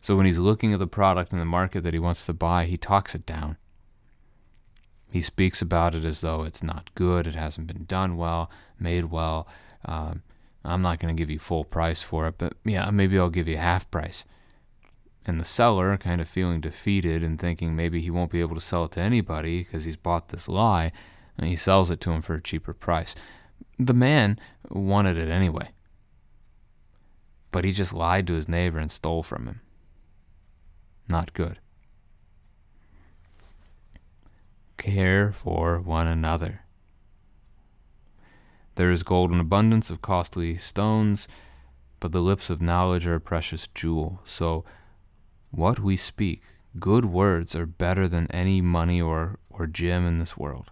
So 0.01 0.15
when 0.15 0.25
he's 0.25 0.39
looking 0.39 0.73
at 0.73 0.79
the 0.79 0.87
product 0.87 1.33
in 1.33 1.39
the 1.39 1.45
market 1.45 1.83
that 1.83 1.93
he 1.93 1.99
wants 1.99 2.25
to 2.25 2.33
buy, 2.33 2.65
he 2.65 2.77
talks 2.77 3.15
it 3.15 3.25
down. 3.25 3.57
He 5.11 5.21
speaks 5.21 5.61
about 5.61 5.93
it 5.93 6.05
as 6.05 6.21
though 6.21 6.43
it's 6.43 6.63
not 6.63 6.93
good, 6.95 7.27
it 7.27 7.35
hasn't 7.35 7.67
been 7.67 7.85
done 7.85 8.17
well, 8.17 8.49
made 8.79 9.05
well. 9.05 9.47
Um, 9.85 10.23
I'm 10.65 10.81
not 10.81 10.99
going 10.99 11.15
to 11.15 11.21
give 11.21 11.29
you 11.29 11.39
full 11.39 11.65
price 11.65 12.01
for 12.01 12.27
it, 12.27 12.35
but 12.37 12.55
yeah, 12.63 12.89
maybe 12.89 13.19
I'll 13.19 13.29
give 13.29 13.47
you 13.47 13.57
half 13.57 13.89
price. 13.91 14.25
And 15.25 15.39
the 15.39 15.45
seller, 15.45 15.95
kind 15.97 16.19
of 16.19 16.27
feeling 16.27 16.59
defeated 16.59 17.23
and 17.23 17.39
thinking 17.39 17.75
maybe 17.75 18.01
he 18.01 18.11
won't 18.11 18.31
be 18.31 18.41
able 18.41 18.55
to 18.55 18.61
sell 18.61 18.85
it 18.85 18.91
to 18.91 19.01
anybody 19.01 19.63
because 19.63 19.85
he's 19.85 19.95
bought 19.95 20.29
this 20.29 20.49
lie, 20.49 20.91
and 21.37 21.47
he 21.47 21.55
sells 21.55 21.89
it 21.89 22.01
to 22.01 22.11
him 22.11 22.21
for 22.21 22.35
a 22.35 22.41
cheaper 22.41 22.73
price. 22.73 23.15
The 23.79 23.93
man 23.93 24.39
wanted 24.69 25.17
it 25.17 25.29
anyway, 25.29 25.69
but 27.51 27.63
he 27.63 27.71
just 27.71 27.93
lied 27.93 28.27
to 28.27 28.33
his 28.33 28.49
neighbor 28.49 28.79
and 28.79 28.91
stole 28.91 29.23
from 29.23 29.47
him. 29.47 29.61
Not 31.09 31.33
good. 31.33 31.59
Care 34.77 35.31
for 35.31 35.79
one 35.79 36.07
another. 36.07 36.61
There 38.75 38.91
is 38.91 39.03
gold 39.03 39.31
in 39.31 39.39
abundance 39.39 39.89
of 39.89 40.01
costly 40.01 40.57
stones, 40.57 41.27
but 41.99 42.11
the 42.11 42.21
lips 42.21 42.49
of 42.49 42.61
knowledge 42.61 43.05
are 43.05 43.15
a 43.15 43.21
precious 43.21 43.67
jewel. 43.67 44.19
So, 44.25 44.65
what 45.53 45.79
we 45.79 45.95
speak, 45.95 46.41
good 46.79 47.05
words, 47.05 47.55
are 47.55 47.67
better 47.67 48.07
than 48.07 48.29
any 48.31 48.59
money 48.59 48.99
or, 48.99 49.37
or 49.51 49.67
gem 49.67 50.05
in 50.05 50.17
this 50.17 50.35
world. 50.35 50.71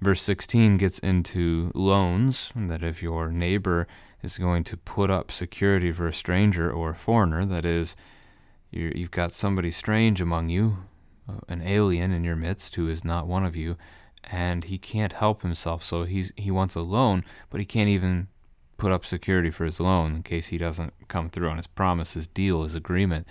Verse 0.00 0.22
16 0.22 0.78
gets 0.78 0.98
into 1.00 1.70
loans, 1.74 2.52
that 2.56 2.82
if 2.82 3.02
your 3.02 3.30
neighbor 3.30 3.86
is 4.22 4.38
going 4.38 4.64
to 4.64 4.76
put 4.78 5.10
up 5.10 5.30
security 5.30 5.92
for 5.92 6.06
a 6.06 6.12
stranger 6.12 6.70
or 6.70 6.90
a 6.90 6.94
foreigner, 6.94 7.44
that 7.44 7.66
is, 7.66 7.96
you 8.70 8.92
have 8.96 9.10
got 9.10 9.32
somebody 9.32 9.70
strange 9.70 10.20
among 10.20 10.48
you, 10.48 10.78
uh, 11.28 11.40
an 11.48 11.60
alien 11.62 12.12
in 12.12 12.24
your 12.24 12.36
midst 12.36 12.74
who 12.76 12.88
is 12.88 13.04
not 13.04 13.26
one 13.26 13.44
of 13.44 13.54
you, 13.56 13.76
and 14.24 14.64
he 14.64 14.78
can't 14.78 15.12
help 15.12 15.42
himself, 15.42 15.84
so 15.84 16.04
he's 16.04 16.32
he 16.36 16.50
wants 16.50 16.74
a 16.74 16.80
loan, 16.80 17.22
but 17.50 17.60
he 17.60 17.66
can't 17.66 17.88
even 17.88 18.28
put 18.76 18.92
up 18.92 19.04
security 19.04 19.50
for 19.50 19.64
his 19.64 19.80
loan 19.80 20.16
in 20.16 20.22
case 20.22 20.48
he 20.48 20.58
doesn't 20.58 20.92
come 21.08 21.30
through 21.30 21.48
on 21.48 21.56
his 21.56 21.66
promise, 21.66 22.14
his 22.14 22.26
deal, 22.26 22.62
his 22.62 22.74
agreement. 22.74 23.26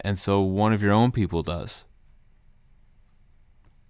And 0.00 0.18
so 0.18 0.40
one 0.40 0.72
of 0.72 0.82
your 0.82 0.92
own 0.92 1.12
people 1.12 1.42
does. 1.42 1.84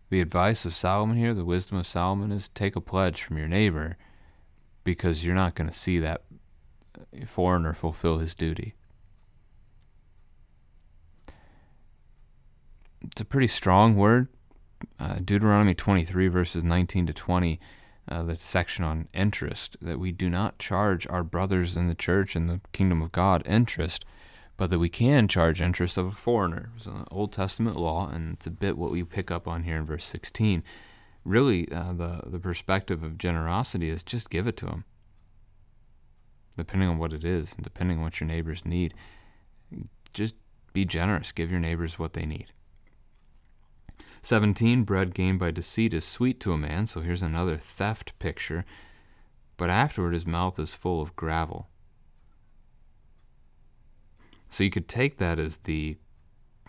The 0.09 0.21
advice 0.21 0.65
of 0.65 0.75
Solomon 0.75 1.17
here, 1.17 1.35
the 1.35 1.45
wisdom 1.45 1.79
of 1.79 1.87
Solomon, 1.87 2.31
is 2.31 2.49
take 2.49 2.77
a 2.77 2.81
pledge 2.81 3.23
from 3.23 3.39
your 3.39 3.49
neighbor 3.49 3.97
because 4.85 5.25
you're 5.25 5.35
not 5.35 5.57
going 5.57 5.69
to 5.69 5.77
see 5.77 5.99
that 5.99 6.23
foreigner 7.25 7.75
fulfill 7.75 8.19
his 8.19 8.35
duty. 8.35 8.75
It's 13.03 13.21
a 13.21 13.25
pretty 13.25 13.49
strong 13.49 13.97
word. 13.97 14.29
Uh, 14.99 15.17
Deuteronomy 15.25 15.75
23, 15.75 16.29
verses 16.29 16.63
19 16.63 17.07
to 17.07 17.13
20, 17.13 17.59
uh, 18.09 18.23
the 18.23 18.37
section 18.37 18.85
on 18.85 19.09
interest, 19.13 19.77
that 19.81 19.99
we 19.99 20.13
do 20.13 20.31
not 20.31 20.59
charge 20.59 21.07
our 21.09 21.25
brothers 21.25 21.77
in 21.77 21.89
the 21.89 21.95
church 21.95 22.37
in 22.37 22.47
the 22.47 22.61
kingdom 22.73 23.03
of 23.03 23.13
God 23.13 23.43
interest 23.47 24.05
but 24.57 24.71
that 24.71 24.79
we 24.79 24.89
can 24.89 25.29
charge 25.29 25.61
interest 25.61 25.99
of 25.99 26.07
a 26.07 26.13
foreigner. 26.13 26.71
It's 26.77 26.87
an 26.87 27.05
Old 27.11 27.33
Testament 27.33 27.77
law, 27.77 28.09
and 28.09 28.35
it's 28.35 28.47
a 28.47 28.51
bit 28.51 28.79
what 28.79 28.91
we 28.91 29.05
pick 29.05 29.31
up 29.31 29.47
on 29.47 29.65
here 29.65 29.77
in 29.77 29.85
verse 29.85 30.05
16. 30.05 30.63
Really, 31.25 31.71
uh, 31.71 31.93
the, 31.93 32.23
the 32.27 32.39
perspective 32.39 33.03
of 33.03 33.19
generosity 33.19 33.91
is 33.91 34.03
just 34.03 34.31
give 34.31 34.47
it 34.47 34.57
to 34.59 34.67
them, 34.67 34.85
depending 36.57 36.89
on 36.89 36.99
what 36.99 37.13
it 37.13 37.25
is, 37.25 37.53
and 37.53 37.65
depending 37.65 37.99
on 37.99 38.05
what 38.05 38.21
your 38.21 38.29
neighbors 38.29 38.65
need. 38.65 38.95
Just 40.15 40.35
be 40.73 40.85
generous, 40.85 41.33
give 41.33 41.51
your 41.51 41.61
neighbors 41.61 41.99
what 41.99 42.15
they 42.15 42.25
need. 42.25 42.47
17. 44.27 44.83
Bread 44.83 45.15
gained 45.15 45.39
by 45.39 45.53
deceit 45.53 45.95
is 45.95 46.05
sweet 46.05 46.41
to 46.41 46.51
a 46.51 46.59
man, 46.59 46.87
so 46.87 47.01
here's 47.01 47.23
another 47.23 47.57
theft 47.57 48.19
picture, 48.19 48.65
but 49.57 49.71
afterward 49.71 50.15
his 50.15 50.27
mouth 50.27 50.59
is 50.59 50.73
full 50.73 51.01
of 51.01 51.15
gravel. 51.15 51.69
So 54.49 54.65
you 54.65 54.71
could 54.71 54.89
take 54.89 55.19
that 55.19 55.39
as 55.39 55.59
the 55.59 55.99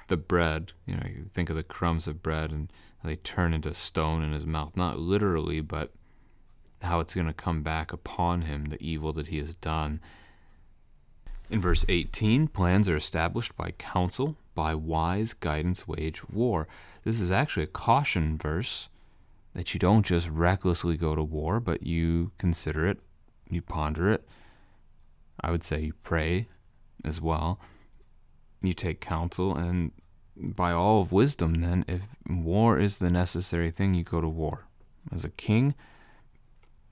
the 0.08 0.18
bread, 0.18 0.74
you 0.86 0.96
know, 0.96 1.08
you 1.08 1.32
think 1.34 1.50
of 1.50 1.56
the 1.56 1.64
crumbs 1.64 2.08
of 2.08 2.22
bread 2.22 2.52
and 2.52 2.72
they 3.04 3.16
turn 3.16 3.56
into 3.56 3.74
stone 3.74 4.22
in 4.22 4.34
his 4.34 4.46
mouth, 4.46 4.78
not 4.78 5.00
literally, 5.00 5.60
but 5.60 5.92
how 6.84 7.00
it's 7.00 7.16
going 7.16 7.26
to 7.26 7.34
come 7.34 7.64
back 7.64 7.92
upon 7.92 8.44
him, 8.44 8.66
the 8.66 8.82
evil 8.82 9.12
that 9.14 9.28
he 9.28 9.40
has 9.40 9.56
done. 9.56 10.00
In 11.50 11.60
verse 11.60 11.86
18, 11.90 12.50
plans 12.50 12.88
are 12.88 12.96
established 12.96 13.58
by 13.58 13.72
counsel, 13.72 14.36
by 14.54 14.76
wise 14.76 15.34
guidance 15.34 15.88
wage 15.88 16.28
war. 16.28 16.68
This 17.08 17.22
is 17.22 17.32
actually 17.32 17.64
a 17.64 17.68
caution 17.68 18.38
verse 18.38 18.90
that 19.54 19.74
you 19.74 19.80
don't 19.80 20.06
just 20.06 20.28
recklessly 20.28 20.98
go 20.98 21.16
to 21.16 21.24
war, 21.24 21.62
but 21.62 21.82
you 21.82 22.34
consider 22.38 22.86
it, 22.86 23.00
you 23.50 23.62
ponder 23.62 24.12
it. 24.12 24.28
I 25.40 25.52
would 25.52 25.64
say 25.64 25.80
you 25.80 25.94
pray 26.04 26.48
as 27.06 27.22
well 27.22 27.62
you 28.62 28.74
take 28.74 29.00
counsel, 29.00 29.56
and 29.56 29.94
by 30.36 30.74
all 30.74 31.00
of 31.00 31.14
wisdom, 31.14 31.56
then, 31.62 31.86
if 31.88 32.08
war 32.28 32.78
is 32.78 32.98
the 32.98 33.10
necessary 33.10 33.72
thing, 33.72 33.94
you 33.94 34.04
go 34.04 34.20
to 34.20 34.28
war. 34.28 34.66
As 35.10 35.24
a 35.24 35.30
king, 35.30 35.76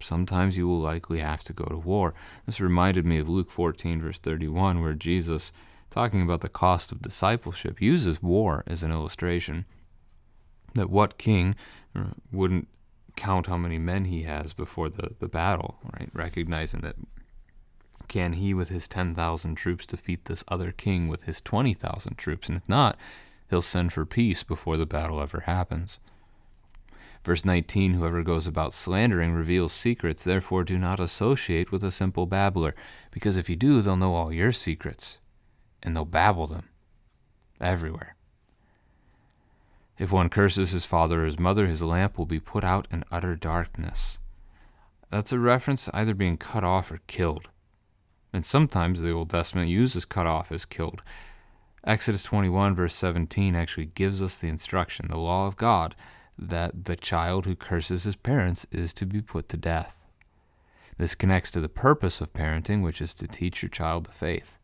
sometimes 0.01 0.55
you 0.55 0.65
will 0.65 0.79
likely 0.79 1.19
have 1.19 1.43
to 1.43 1.51
go 1.51 1.65
to 1.65 1.75
war. 1.75 2.13
This 2.45 2.61
reminded 2.61 3.05
me 3.05 3.17
of 3.17 3.27
Luke 3.27 3.49
14, 3.49 4.01
verse 4.01 4.19
31, 4.19 4.81
where 4.81 4.93
Jesus, 4.93 5.51
talking 5.89 6.21
about 6.21 6.39
the 6.39 6.47
cost 6.47 6.93
of 6.93 7.01
discipleship, 7.01 7.81
uses 7.81 8.23
war 8.23 8.63
as 8.65 8.81
an 8.81 8.91
illustration. 8.91 9.65
That 10.75 10.89
what 10.89 11.17
king 11.17 11.55
uh, 11.95 12.11
wouldn't 12.31 12.67
count 13.15 13.47
how 13.47 13.57
many 13.57 13.77
men 13.77 14.05
he 14.05 14.23
has 14.23 14.53
before 14.53 14.89
the, 14.89 15.11
the 15.19 15.27
battle, 15.27 15.77
right? 15.93 16.09
Recognizing 16.13 16.81
that 16.81 16.95
can 18.07 18.33
he, 18.33 18.53
with 18.53 18.69
his 18.69 18.87
10,000 18.87 19.55
troops, 19.55 19.85
defeat 19.85 20.25
this 20.25 20.43
other 20.47 20.71
king 20.71 21.07
with 21.07 21.23
his 21.23 21.41
20,000 21.41 22.17
troops? 22.17 22.49
And 22.49 22.57
if 22.57 22.69
not, 22.69 22.97
he'll 23.49 23.61
send 23.61 23.93
for 23.93 24.05
peace 24.05 24.43
before 24.43 24.77
the 24.77 24.85
battle 24.85 25.21
ever 25.21 25.41
happens. 25.41 25.99
Verse 27.23 27.43
19 27.43 27.95
Whoever 27.95 28.21
goes 28.21 28.45
about 28.45 28.73
slandering 28.73 29.33
reveals 29.33 29.73
secrets, 29.73 30.23
therefore 30.23 30.63
do 30.63 30.77
not 30.77 30.99
associate 30.99 31.71
with 31.71 31.83
a 31.83 31.91
simple 31.91 32.27
babbler, 32.27 32.75
because 33.11 33.37
if 33.37 33.49
you 33.49 33.55
do, 33.55 33.81
they'll 33.81 33.95
know 33.95 34.13
all 34.13 34.31
your 34.31 34.51
secrets, 34.51 35.17
and 35.81 35.95
they'll 35.95 36.05
babble 36.05 36.45
them 36.45 36.69
everywhere. 37.59 38.14
If 39.97 40.11
one 40.11 40.29
curses 40.29 40.71
his 40.71 40.85
father 40.85 41.23
or 41.23 41.25
his 41.25 41.39
mother, 41.39 41.67
his 41.67 41.81
lamp 41.81 42.17
will 42.17 42.25
be 42.25 42.39
put 42.39 42.63
out 42.63 42.87
in 42.91 43.03
utter 43.11 43.35
darkness. 43.35 44.19
That's 45.09 45.31
a 45.31 45.39
reference 45.39 45.85
to 45.85 45.95
either 45.95 46.13
being 46.13 46.37
cut 46.37 46.63
off 46.63 46.91
or 46.91 46.99
killed. 47.07 47.49
And 48.33 48.45
sometimes 48.45 49.01
the 49.01 49.11
Old 49.11 49.29
Testament 49.29 49.69
uses 49.69 50.03
cut 50.03 50.27
off 50.27 50.51
as 50.51 50.65
killed. 50.65 51.01
Exodus 51.85 52.23
21, 52.23 52.75
verse 52.75 52.93
17, 52.95 53.55
actually 53.55 53.85
gives 53.85 54.21
us 54.21 54.37
the 54.37 54.49
instruction, 54.49 55.07
the 55.07 55.17
law 55.17 55.47
of 55.47 55.55
God, 55.55 55.95
that 56.37 56.85
the 56.85 56.97
child 56.97 57.45
who 57.45 57.55
curses 57.55 58.03
his 58.03 58.15
parents 58.15 58.65
is 58.71 58.91
to 58.93 59.05
be 59.05 59.21
put 59.21 59.47
to 59.49 59.57
death. 59.57 60.05
This 60.97 61.15
connects 61.15 61.51
to 61.51 61.61
the 61.61 61.69
purpose 61.69 62.19
of 62.19 62.33
parenting, 62.33 62.81
which 62.81 63.01
is 63.01 63.13
to 63.15 63.27
teach 63.27 63.61
your 63.61 63.69
child 63.69 64.05
the 64.05 64.11
faith. 64.11 64.57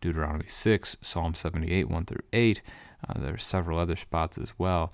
Deuteronomy 0.00 0.46
6, 0.46 0.96
Psalm 1.00 1.34
78, 1.34 1.88
1 1.88 2.04
through 2.04 2.24
8. 2.32 2.62
Uh, 3.08 3.20
there 3.20 3.34
are 3.34 3.38
several 3.38 3.78
other 3.78 3.96
spots 3.96 4.38
as 4.38 4.54
well. 4.58 4.92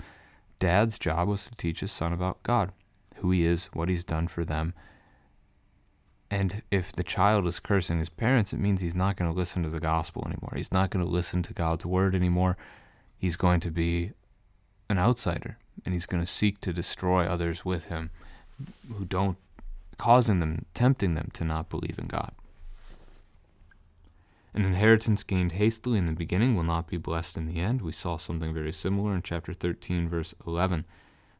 Dad's 0.58 0.98
job 0.98 1.28
was 1.28 1.44
to 1.46 1.54
teach 1.54 1.80
his 1.80 1.92
son 1.92 2.12
about 2.12 2.42
God, 2.42 2.72
who 3.16 3.30
he 3.30 3.44
is, 3.44 3.66
what 3.72 3.88
he's 3.88 4.04
done 4.04 4.28
for 4.28 4.44
them. 4.44 4.74
And 6.30 6.62
if 6.70 6.92
the 6.92 7.02
child 7.02 7.46
is 7.46 7.60
cursing 7.60 7.98
his 7.98 8.08
parents, 8.08 8.52
it 8.52 8.60
means 8.60 8.80
he's 8.80 8.94
not 8.94 9.16
going 9.16 9.30
to 9.30 9.36
listen 9.36 9.62
to 9.64 9.68
the 9.68 9.80
gospel 9.80 10.22
anymore. 10.26 10.52
He's 10.56 10.72
not 10.72 10.90
going 10.90 11.04
to 11.04 11.10
listen 11.10 11.42
to 11.42 11.52
God's 11.52 11.84
word 11.84 12.14
anymore. 12.14 12.56
He's 13.18 13.36
going 13.36 13.60
to 13.60 13.70
be 13.70 14.12
an 14.88 14.98
outsider 14.98 15.58
and 15.84 15.94
he's 15.94 16.06
going 16.06 16.22
to 16.22 16.26
seek 16.26 16.60
to 16.60 16.72
destroy 16.72 17.24
others 17.24 17.64
with 17.64 17.84
him 17.84 18.10
who 18.94 19.04
don't, 19.04 19.36
causing 19.98 20.40
them, 20.40 20.64
tempting 20.74 21.14
them 21.14 21.28
to 21.34 21.44
not 21.44 21.68
believe 21.68 21.98
in 21.98 22.06
God. 22.06 22.32
An 24.54 24.64
inheritance 24.64 25.22
gained 25.22 25.52
hastily 25.52 25.98
in 25.98 26.06
the 26.06 26.12
beginning 26.12 26.54
will 26.54 26.62
not 26.62 26.86
be 26.86 26.98
blessed 26.98 27.38
in 27.38 27.46
the 27.46 27.58
end. 27.58 27.80
We 27.80 27.92
saw 27.92 28.18
something 28.18 28.52
very 28.52 28.72
similar 28.72 29.14
in 29.14 29.22
chapter 29.22 29.54
13, 29.54 30.08
verse 30.08 30.34
11. 30.46 30.84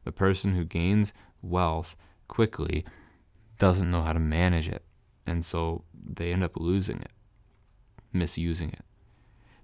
The 0.04 0.12
person 0.12 0.54
who 0.54 0.64
gains 0.64 1.12
wealth 1.42 1.95
quickly 2.26 2.85
doesn't 3.59 3.90
know 3.90 4.02
how 4.02 4.14
to 4.14 4.19
manage 4.19 4.69
it, 4.69 4.83
and 5.26 5.45
so 5.45 5.85
they 5.95 6.33
end 6.33 6.42
up 6.42 6.57
losing 6.57 7.00
it, 7.00 7.12
misusing 8.12 8.71
it. 8.71 8.85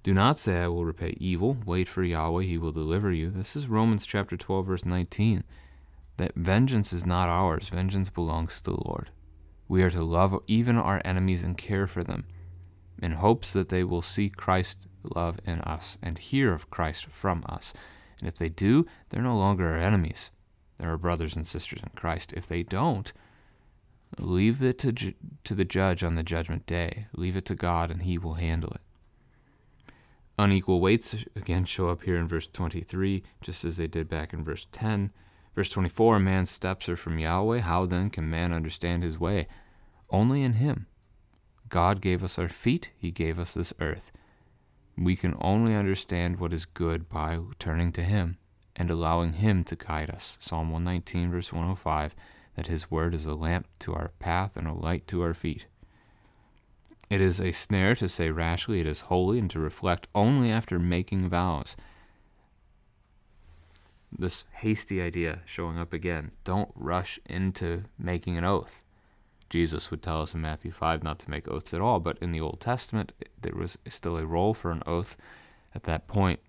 Do 0.02 0.12
not 0.12 0.38
say, 0.38 0.60
I 0.60 0.68
will 0.68 0.84
repay 0.84 1.16
evil. 1.18 1.56
Wait 1.64 1.88
for 1.88 2.04
Yahweh, 2.04 2.44
he 2.44 2.58
will 2.58 2.70
deliver 2.70 3.10
you. 3.12 3.30
This 3.30 3.56
is 3.56 3.66
Romans 3.66 4.06
chapter 4.06 4.36
12, 4.36 4.66
verse 4.66 4.84
19. 4.84 5.42
That 6.18 6.34
vengeance 6.34 6.92
is 6.92 7.06
not 7.06 7.28
ours, 7.28 7.70
vengeance 7.70 8.10
belongs 8.10 8.60
to 8.60 8.70
the 8.70 8.82
Lord. 8.84 9.10
We 9.68 9.82
are 9.82 9.90
to 9.90 10.04
love 10.04 10.38
even 10.46 10.76
our 10.76 11.00
enemies 11.04 11.42
and 11.42 11.56
care 11.56 11.86
for 11.86 12.04
them, 12.04 12.26
in 13.02 13.12
hopes 13.12 13.52
that 13.52 13.68
they 13.68 13.84
will 13.84 14.02
see 14.02 14.28
Christ's 14.28 14.86
love 15.02 15.38
in 15.44 15.60
us 15.60 15.98
and 16.02 16.18
hear 16.18 16.52
of 16.52 16.70
Christ 16.70 17.06
from 17.06 17.44
us. 17.48 17.72
And 18.20 18.28
if 18.28 18.36
they 18.36 18.48
do, 18.48 18.86
they're 19.08 19.22
no 19.22 19.36
longer 19.36 19.68
our 19.68 19.78
enemies. 19.78 20.30
They're 20.78 20.90
our 20.90 20.98
brothers 20.98 21.36
and 21.36 21.46
sisters 21.46 21.80
in 21.82 21.90
Christ. 21.96 22.32
If 22.36 22.46
they 22.46 22.62
don't, 22.62 23.12
leave 24.18 24.62
it 24.62 24.78
to, 24.80 24.92
ju- 24.92 25.14
to 25.44 25.54
the 25.54 25.64
judge 25.64 26.02
on 26.02 26.14
the 26.14 26.22
judgment 26.22 26.66
day. 26.66 27.06
Leave 27.14 27.36
it 27.36 27.44
to 27.46 27.54
God, 27.54 27.90
and 27.90 28.02
he 28.02 28.18
will 28.18 28.34
handle 28.34 28.70
it. 28.70 28.80
Unequal 30.38 30.80
weights 30.80 31.24
again 31.34 31.64
show 31.64 31.88
up 31.88 32.02
here 32.02 32.16
in 32.16 32.28
verse 32.28 32.46
23, 32.46 33.24
just 33.40 33.64
as 33.64 33.76
they 33.76 33.88
did 33.88 34.08
back 34.08 34.32
in 34.32 34.44
verse 34.44 34.66
10. 34.70 35.10
Verse 35.54 35.70
24 35.70 36.16
A 36.16 36.20
man's 36.20 36.50
steps 36.50 36.88
are 36.88 36.96
from 36.96 37.18
Yahweh. 37.18 37.58
How 37.58 37.86
then 37.86 38.10
can 38.10 38.30
man 38.30 38.52
understand 38.52 39.02
his 39.02 39.18
way? 39.18 39.48
Only 40.10 40.42
in 40.42 40.54
him. 40.54 40.86
God 41.68 42.00
gave 42.00 42.22
us 42.24 42.38
our 42.38 42.48
feet, 42.48 42.90
he 42.96 43.10
gave 43.10 43.38
us 43.38 43.54
this 43.54 43.74
earth. 43.80 44.10
We 44.96 45.16
can 45.16 45.36
only 45.40 45.74
understand 45.74 46.40
what 46.40 46.52
is 46.52 46.64
good 46.64 47.08
by 47.08 47.38
turning 47.58 47.92
to 47.92 48.02
him 48.02 48.38
and 48.74 48.90
allowing 48.90 49.34
him 49.34 49.64
to 49.64 49.76
guide 49.76 50.10
us. 50.10 50.36
Psalm 50.40 50.70
119, 50.70 51.30
verse 51.30 51.52
105 51.52 52.14
that 52.58 52.66
his 52.66 52.90
word 52.90 53.14
is 53.14 53.24
a 53.24 53.36
lamp 53.36 53.68
to 53.78 53.94
our 53.94 54.10
path 54.18 54.56
and 54.56 54.66
a 54.66 54.72
light 54.72 55.06
to 55.06 55.22
our 55.22 55.32
feet. 55.32 55.66
It 57.08 57.20
is 57.20 57.40
a 57.40 57.52
snare 57.52 57.94
to 57.94 58.08
say 58.08 58.30
rashly 58.30 58.80
it 58.80 58.86
is 58.86 59.02
holy 59.02 59.38
and 59.38 59.48
to 59.50 59.60
reflect 59.60 60.08
only 60.12 60.50
after 60.50 60.80
making 60.80 61.28
vows. 61.28 61.76
This 64.10 64.44
hasty 64.54 65.00
idea 65.00 65.42
showing 65.46 65.78
up 65.78 65.92
again. 65.92 66.32
Don't 66.42 66.72
rush 66.74 67.20
into 67.26 67.84
making 67.96 68.36
an 68.36 68.44
oath. 68.44 68.82
Jesus 69.50 69.90
would 69.90 70.02
tell 70.02 70.20
us 70.20 70.34
in 70.34 70.40
Matthew 70.40 70.70
5 70.70 71.02
not 71.02 71.18
to 71.20 71.30
make 71.30 71.48
oaths 71.48 71.72
at 71.72 71.80
all, 71.80 72.00
but 72.00 72.18
in 72.18 72.32
the 72.32 72.40
Old 72.40 72.60
Testament, 72.60 73.12
there 73.40 73.54
was 73.54 73.78
still 73.88 74.16
a 74.16 74.26
role 74.26 74.54
for 74.54 74.70
an 74.70 74.82
oath 74.86 75.16
at 75.74 75.84
that 75.84 76.06
point. 76.06 76.40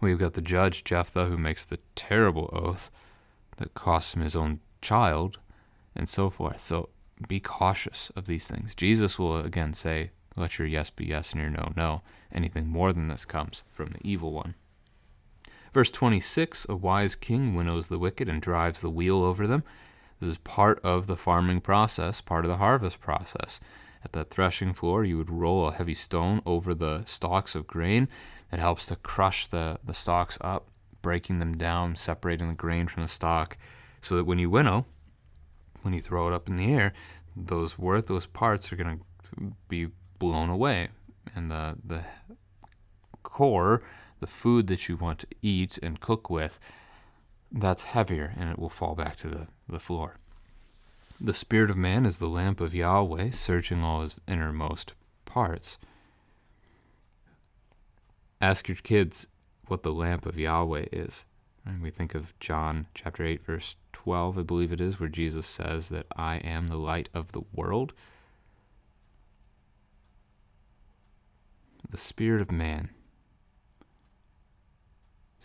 We've 0.00 0.18
got 0.18 0.34
the 0.34 0.42
judge, 0.42 0.84
Jephthah, 0.84 1.26
who 1.26 1.36
makes 1.36 1.64
the 1.64 1.78
terrible 1.96 2.50
oath 2.52 2.90
that 3.56 3.74
costs 3.74 4.14
him 4.14 4.22
his 4.22 4.36
own 4.36 4.60
child, 4.80 5.38
and 5.94 6.08
so 6.08 6.30
forth. 6.30 6.60
So 6.60 6.90
be 7.26 7.40
cautious 7.40 8.12
of 8.14 8.26
these 8.26 8.46
things. 8.46 8.74
Jesus 8.74 9.18
will 9.18 9.38
again 9.38 9.74
say, 9.74 10.10
Let 10.36 10.58
your 10.58 10.68
yes 10.68 10.90
be 10.90 11.06
yes 11.06 11.32
and 11.32 11.40
your 11.40 11.50
no, 11.50 11.72
no. 11.76 12.02
Anything 12.32 12.68
more 12.68 12.92
than 12.92 13.08
this 13.08 13.24
comes 13.24 13.64
from 13.72 13.88
the 13.88 14.00
evil 14.02 14.32
one. 14.32 14.54
Verse 15.74 15.90
26 15.90 16.66
A 16.68 16.76
wise 16.76 17.16
king 17.16 17.54
winnows 17.54 17.88
the 17.88 17.98
wicked 17.98 18.28
and 18.28 18.40
drives 18.40 18.80
the 18.80 18.90
wheel 18.90 19.22
over 19.22 19.46
them. 19.46 19.64
This 20.20 20.30
is 20.30 20.38
part 20.38 20.80
of 20.84 21.06
the 21.06 21.16
farming 21.16 21.60
process, 21.60 22.20
part 22.20 22.44
of 22.44 22.50
the 22.50 22.56
harvest 22.56 23.00
process. 23.00 23.60
At 24.04 24.12
that 24.12 24.30
threshing 24.30 24.74
floor, 24.74 25.04
you 25.04 25.18
would 25.18 25.30
roll 25.30 25.68
a 25.68 25.72
heavy 25.72 25.94
stone 25.94 26.42
over 26.46 26.74
the 26.74 27.04
stalks 27.04 27.54
of 27.54 27.66
grain 27.66 28.08
that 28.50 28.60
helps 28.60 28.86
to 28.86 28.96
crush 28.96 29.46
the, 29.46 29.78
the 29.84 29.94
stalks 29.94 30.38
up, 30.40 30.68
breaking 31.02 31.38
them 31.38 31.52
down, 31.52 31.96
separating 31.96 32.48
the 32.48 32.54
grain 32.54 32.88
from 32.88 33.02
the 33.02 33.08
stalk, 33.08 33.56
so 34.02 34.16
that 34.16 34.24
when 34.24 34.38
you 34.38 34.50
winnow, 34.50 34.86
when 35.82 35.94
you 35.94 36.00
throw 36.00 36.28
it 36.28 36.34
up 36.34 36.48
in 36.48 36.56
the 36.56 36.72
air, 36.72 36.92
those 37.36 37.78
worthless 37.78 38.26
parts 38.26 38.72
are 38.72 38.76
going 38.76 38.98
to 38.98 39.52
be 39.68 39.88
blown 40.18 40.48
away. 40.48 40.88
And 41.34 41.50
the, 41.50 41.76
the 41.84 42.04
core, 43.22 43.82
the 44.20 44.26
food 44.26 44.66
that 44.68 44.88
you 44.88 44.96
want 44.96 45.20
to 45.20 45.26
eat 45.42 45.78
and 45.82 46.00
cook 46.00 46.30
with, 46.30 46.58
that's 47.50 47.84
heavier 47.84 48.34
and 48.36 48.50
it 48.50 48.58
will 48.58 48.68
fall 48.68 48.94
back 48.94 49.16
to 49.16 49.28
the, 49.28 49.46
the 49.68 49.80
floor. 49.80 50.16
The 51.20 51.34
spirit 51.34 51.70
of 51.70 51.76
man 51.76 52.06
is 52.06 52.18
the 52.18 52.28
lamp 52.28 52.60
of 52.60 52.74
Yahweh, 52.74 53.30
searching 53.32 53.82
all 53.82 54.02
his 54.02 54.16
innermost 54.28 54.94
parts. 55.24 55.78
Ask 58.40 58.68
your 58.68 58.76
kids 58.76 59.26
what 59.66 59.82
the 59.82 59.92
lamp 59.92 60.26
of 60.26 60.38
Yahweh 60.38 60.86
is. 60.92 61.24
And 61.64 61.82
we 61.82 61.90
think 61.90 62.14
of 62.14 62.38
John 62.38 62.86
chapter 62.94 63.24
8, 63.24 63.44
verse 63.44 63.76
12, 63.92 64.38
I 64.38 64.42
believe 64.42 64.72
it 64.72 64.80
is, 64.80 65.00
where 65.00 65.08
Jesus 65.08 65.46
says 65.46 65.88
that 65.88 66.06
I 66.16 66.36
am 66.36 66.68
the 66.68 66.78
light 66.78 67.08
of 67.12 67.32
the 67.32 67.42
world. 67.52 67.92
The 71.90 71.98
spirit 71.98 72.40
of 72.40 72.52
man 72.52 72.90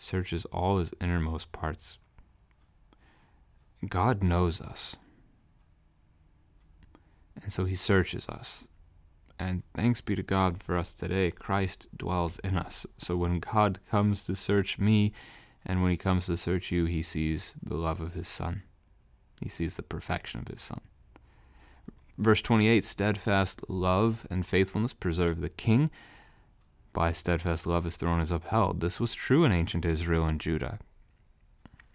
searches 0.04 0.44
all 0.46 0.78
his 0.78 0.92
innermost 1.00 1.50
parts. 1.52 1.98
God 3.88 4.22
knows 4.22 4.60
us. 4.60 4.96
And 7.42 7.52
so 7.52 7.64
he 7.64 7.74
searches 7.74 8.28
us. 8.28 8.64
And 9.38 9.64
thanks 9.74 10.00
be 10.00 10.14
to 10.14 10.22
God 10.22 10.62
for 10.62 10.78
us 10.78 10.94
today, 10.94 11.30
Christ 11.30 11.88
dwells 11.96 12.38
in 12.40 12.56
us. 12.56 12.86
So 12.96 13.16
when 13.16 13.40
God 13.40 13.80
comes 13.90 14.22
to 14.22 14.36
search 14.36 14.78
me, 14.78 15.12
and 15.66 15.82
when 15.82 15.90
he 15.90 15.96
comes 15.96 16.26
to 16.26 16.36
search 16.36 16.70
you, 16.70 16.84
he 16.84 17.02
sees 17.02 17.54
the 17.62 17.76
love 17.76 18.00
of 18.00 18.14
his 18.14 18.28
Son. 18.28 18.62
He 19.42 19.48
sees 19.48 19.76
the 19.76 19.82
perfection 19.82 20.40
of 20.40 20.48
his 20.48 20.62
Son. 20.62 20.80
Verse 22.16 22.42
28 22.42 22.84
Steadfast 22.84 23.62
love 23.68 24.26
and 24.30 24.46
faithfulness 24.46 24.92
preserve 24.92 25.40
the 25.40 25.48
king. 25.48 25.90
By 26.94 27.10
steadfast 27.10 27.66
love 27.66 27.84
his 27.84 27.96
throne 27.96 28.20
is 28.20 28.30
upheld. 28.30 28.80
This 28.80 29.00
was 29.00 29.14
true 29.14 29.44
in 29.44 29.50
ancient 29.50 29.84
Israel 29.84 30.24
and 30.24 30.40
Judah. 30.40 30.78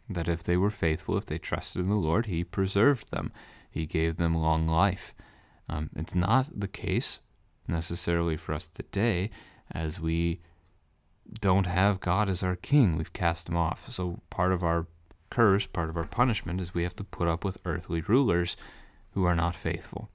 That 0.09 0.27
if 0.27 0.43
they 0.43 0.57
were 0.57 0.69
faithful, 0.69 1.17
if 1.17 1.25
they 1.25 1.37
trusted 1.37 1.81
in 1.81 1.89
the 1.89 1.95
Lord, 1.95 2.25
he 2.25 2.43
preserved 2.43 3.09
them. 3.09 3.31
He 3.71 3.85
gave 3.85 4.17
them 4.17 4.35
long 4.35 4.67
life. 4.67 5.15
Um, 5.69 5.89
it's 5.95 6.13
not 6.13 6.49
the 6.53 6.67
case 6.67 7.21
necessarily 7.65 8.35
for 8.35 8.53
us 8.53 8.67
today 8.67 9.29
as 9.71 10.01
we 10.01 10.41
don't 11.39 11.67
have 11.67 12.01
God 12.01 12.27
as 12.27 12.43
our 12.43 12.57
king. 12.57 12.97
We've 12.97 13.13
cast 13.13 13.47
him 13.47 13.55
off. 13.55 13.87
So 13.87 14.19
part 14.29 14.51
of 14.51 14.63
our 14.63 14.87
curse, 15.29 15.65
part 15.65 15.89
of 15.89 15.95
our 15.95 16.05
punishment 16.07 16.59
is 16.59 16.73
we 16.73 16.83
have 16.83 16.95
to 16.97 17.05
put 17.05 17.29
up 17.29 17.45
with 17.45 17.57
earthly 17.63 18.01
rulers 18.01 18.57
who 19.11 19.23
are 19.23 19.35
not 19.35 19.55
faithful. 19.55 20.09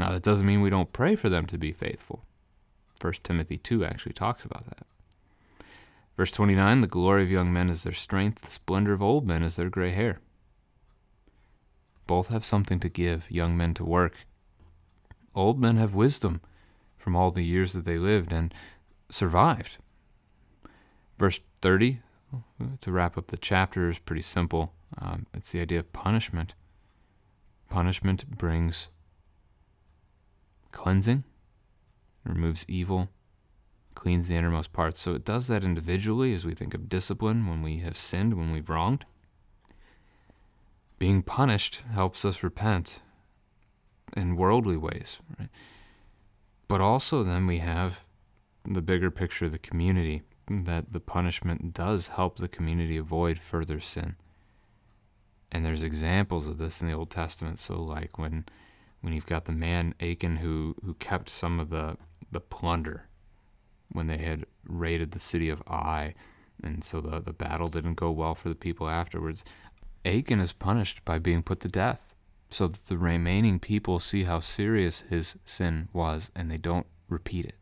Now 0.00 0.10
that 0.10 0.22
doesn't 0.22 0.46
mean 0.46 0.60
we 0.60 0.70
don't 0.70 0.92
pray 0.92 1.14
for 1.14 1.28
them 1.28 1.46
to 1.46 1.58
be 1.58 1.70
faithful. 1.70 2.24
1 3.02 3.12
Timothy 3.24 3.58
2 3.58 3.84
actually 3.84 4.12
talks 4.12 4.44
about 4.44 4.66
that. 4.66 4.86
Verse 6.16 6.30
29 6.30 6.80
The 6.80 6.86
glory 6.86 7.22
of 7.24 7.30
young 7.30 7.52
men 7.52 7.68
is 7.68 7.82
their 7.82 7.92
strength, 7.92 8.42
the 8.42 8.50
splendor 8.50 8.92
of 8.92 9.02
old 9.02 9.26
men 9.26 9.42
is 9.42 9.56
their 9.56 9.70
gray 9.70 9.90
hair. 9.90 10.20
Both 12.06 12.28
have 12.28 12.44
something 12.44 12.78
to 12.80 12.88
give 12.88 13.30
young 13.30 13.56
men 13.56 13.74
to 13.74 13.84
work. 13.84 14.14
Old 15.34 15.58
men 15.58 15.78
have 15.78 15.94
wisdom 15.94 16.40
from 16.96 17.16
all 17.16 17.30
the 17.30 17.42
years 17.42 17.72
that 17.72 17.84
they 17.84 17.98
lived 17.98 18.32
and 18.32 18.54
survived. 19.08 19.78
Verse 21.18 21.40
30, 21.60 22.00
to 22.80 22.92
wrap 22.92 23.16
up 23.16 23.28
the 23.28 23.36
chapter, 23.36 23.88
is 23.88 23.98
pretty 23.98 24.22
simple. 24.22 24.72
Um, 24.98 25.26
it's 25.32 25.52
the 25.52 25.60
idea 25.60 25.80
of 25.80 25.92
punishment. 25.92 26.54
Punishment 27.68 28.26
brings 28.36 28.88
cleansing, 30.72 31.24
removes 32.24 32.64
evil, 32.68 33.08
cleans 33.94 34.28
the 34.28 34.36
innermost 34.36 34.72
parts. 34.72 35.00
So 35.00 35.14
it 35.14 35.24
does 35.24 35.46
that 35.48 35.64
individually 35.64 36.34
as 36.34 36.44
we 36.44 36.54
think 36.54 36.74
of 36.74 36.88
discipline 36.88 37.46
when 37.46 37.62
we 37.62 37.78
have 37.78 37.96
sinned, 37.96 38.34
when 38.34 38.52
we've 38.52 38.68
wronged. 38.68 39.04
Being 40.98 41.22
punished 41.22 41.80
helps 41.92 42.24
us 42.24 42.42
repent 42.42 43.00
in 44.16 44.36
worldly 44.36 44.76
ways. 44.76 45.18
Right? 45.38 45.48
But 46.68 46.80
also, 46.80 47.22
then 47.22 47.46
we 47.46 47.58
have 47.58 48.04
the 48.64 48.82
bigger 48.82 49.10
picture 49.10 49.46
of 49.46 49.52
the 49.52 49.58
community 49.58 50.22
that 50.48 50.92
the 50.92 51.00
punishment 51.00 51.72
does 51.74 52.08
help 52.08 52.36
the 52.36 52.48
community 52.48 52.96
avoid 52.96 53.38
further 53.38 53.80
sin. 53.80 54.16
And 55.50 55.64
there's 55.64 55.82
examples 55.82 56.46
of 56.46 56.58
this 56.58 56.80
in 56.80 56.88
the 56.88 56.94
Old 56.94 57.10
Testament. 57.10 57.58
So, 57.58 57.80
like 57.80 58.18
when 58.18 58.46
when 59.00 59.12
you've 59.12 59.26
got 59.26 59.44
the 59.44 59.52
man 59.52 59.94
Achan 60.00 60.36
who 60.36 60.74
who 60.84 60.94
kept 60.94 61.28
some 61.28 61.60
of 61.60 61.68
the 61.70 61.96
the 62.32 62.40
plunder 62.40 63.08
when 63.90 64.06
they 64.06 64.18
had 64.18 64.46
raided 64.66 65.12
the 65.12 65.20
city 65.20 65.48
of 65.48 65.62
Ai, 65.66 66.14
and 66.62 66.82
so 66.82 67.00
the 67.00 67.20
the 67.20 67.32
battle 67.32 67.68
didn't 67.68 67.94
go 67.94 68.10
well 68.10 68.34
for 68.34 68.48
the 68.48 68.54
people 68.54 68.88
afterwards. 68.88 69.44
Achan 70.04 70.40
is 70.40 70.52
punished 70.52 71.04
by 71.04 71.18
being 71.18 71.42
put 71.42 71.60
to 71.60 71.68
death, 71.68 72.14
so 72.50 72.66
that 72.66 72.86
the 72.86 72.98
remaining 72.98 73.60
people 73.60 74.00
see 74.00 74.24
how 74.24 74.40
serious 74.40 75.04
his 75.08 75.36
sin 75.44 75.88
was, 75.92 76.30
and 76.34 76.50
they 76.50 76.56
don't 76.56 76.86
repeat 77.08 77.44
it. 77.44 77.56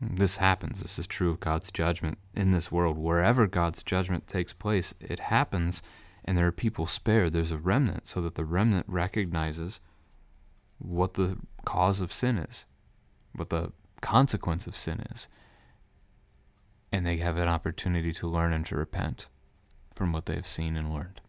This 0.00 0.38
happens. 0.38 0.80
This 0.80 0.98
is 0.98 1.06
true 1.06 1.30
of 1.30 1.40
God's 1.40 1.70
judgment 1.70 2.18
in 2.34 2.52
this 2.52 2.72
world. 2.72 2.96
Wherever 2.96 3.46
God's 3.46 3.82
judgment 3.82 4.26
takes 4.26 4.54
place, 4.54 4.94
it 4.98 5.20
happens, 5.20 5.82
and 6.24 6.38
there 6.38 6.46
are 6.46 6.52
people 6.52 6.86
spared. 6.86 7.32
There's 7.32 7.52
a 7.52 7.58
remnant, 7.58 8.06
so 8.06 8.20
that 8.22 8.34
the 8.34 8.44
remnant 8.46 8.86
recognizes 8.88 9.80
what 10.78 11.14
the 11.14 11.36
cause 11.66 12.00
of 12.00 12.12
sin 12.12 12.38
is, 12.38 12.64
what 13.34 13.50
the 13.50 13.72
consequence 14.00 14.66
of 14.66 14.76
sin 14.76 15.00
is, 15.12 15.28
and 16.92 17.06
they 17.06 17.18
have 17.18 17.36
an 17.36 17.48
opportunity 17.48 18.12
to 18.12 18.28
learn 18.28 18.52
and 18.52 18.66
to 18.66 18.76
repent 18.76 19.28
from 19.94 20.12
what 20.12 20.26
they 20.26 20.34
have 20.34 20.46
seen 20.46 20.76
and 20.76 20.92
learned. 20.92 21.19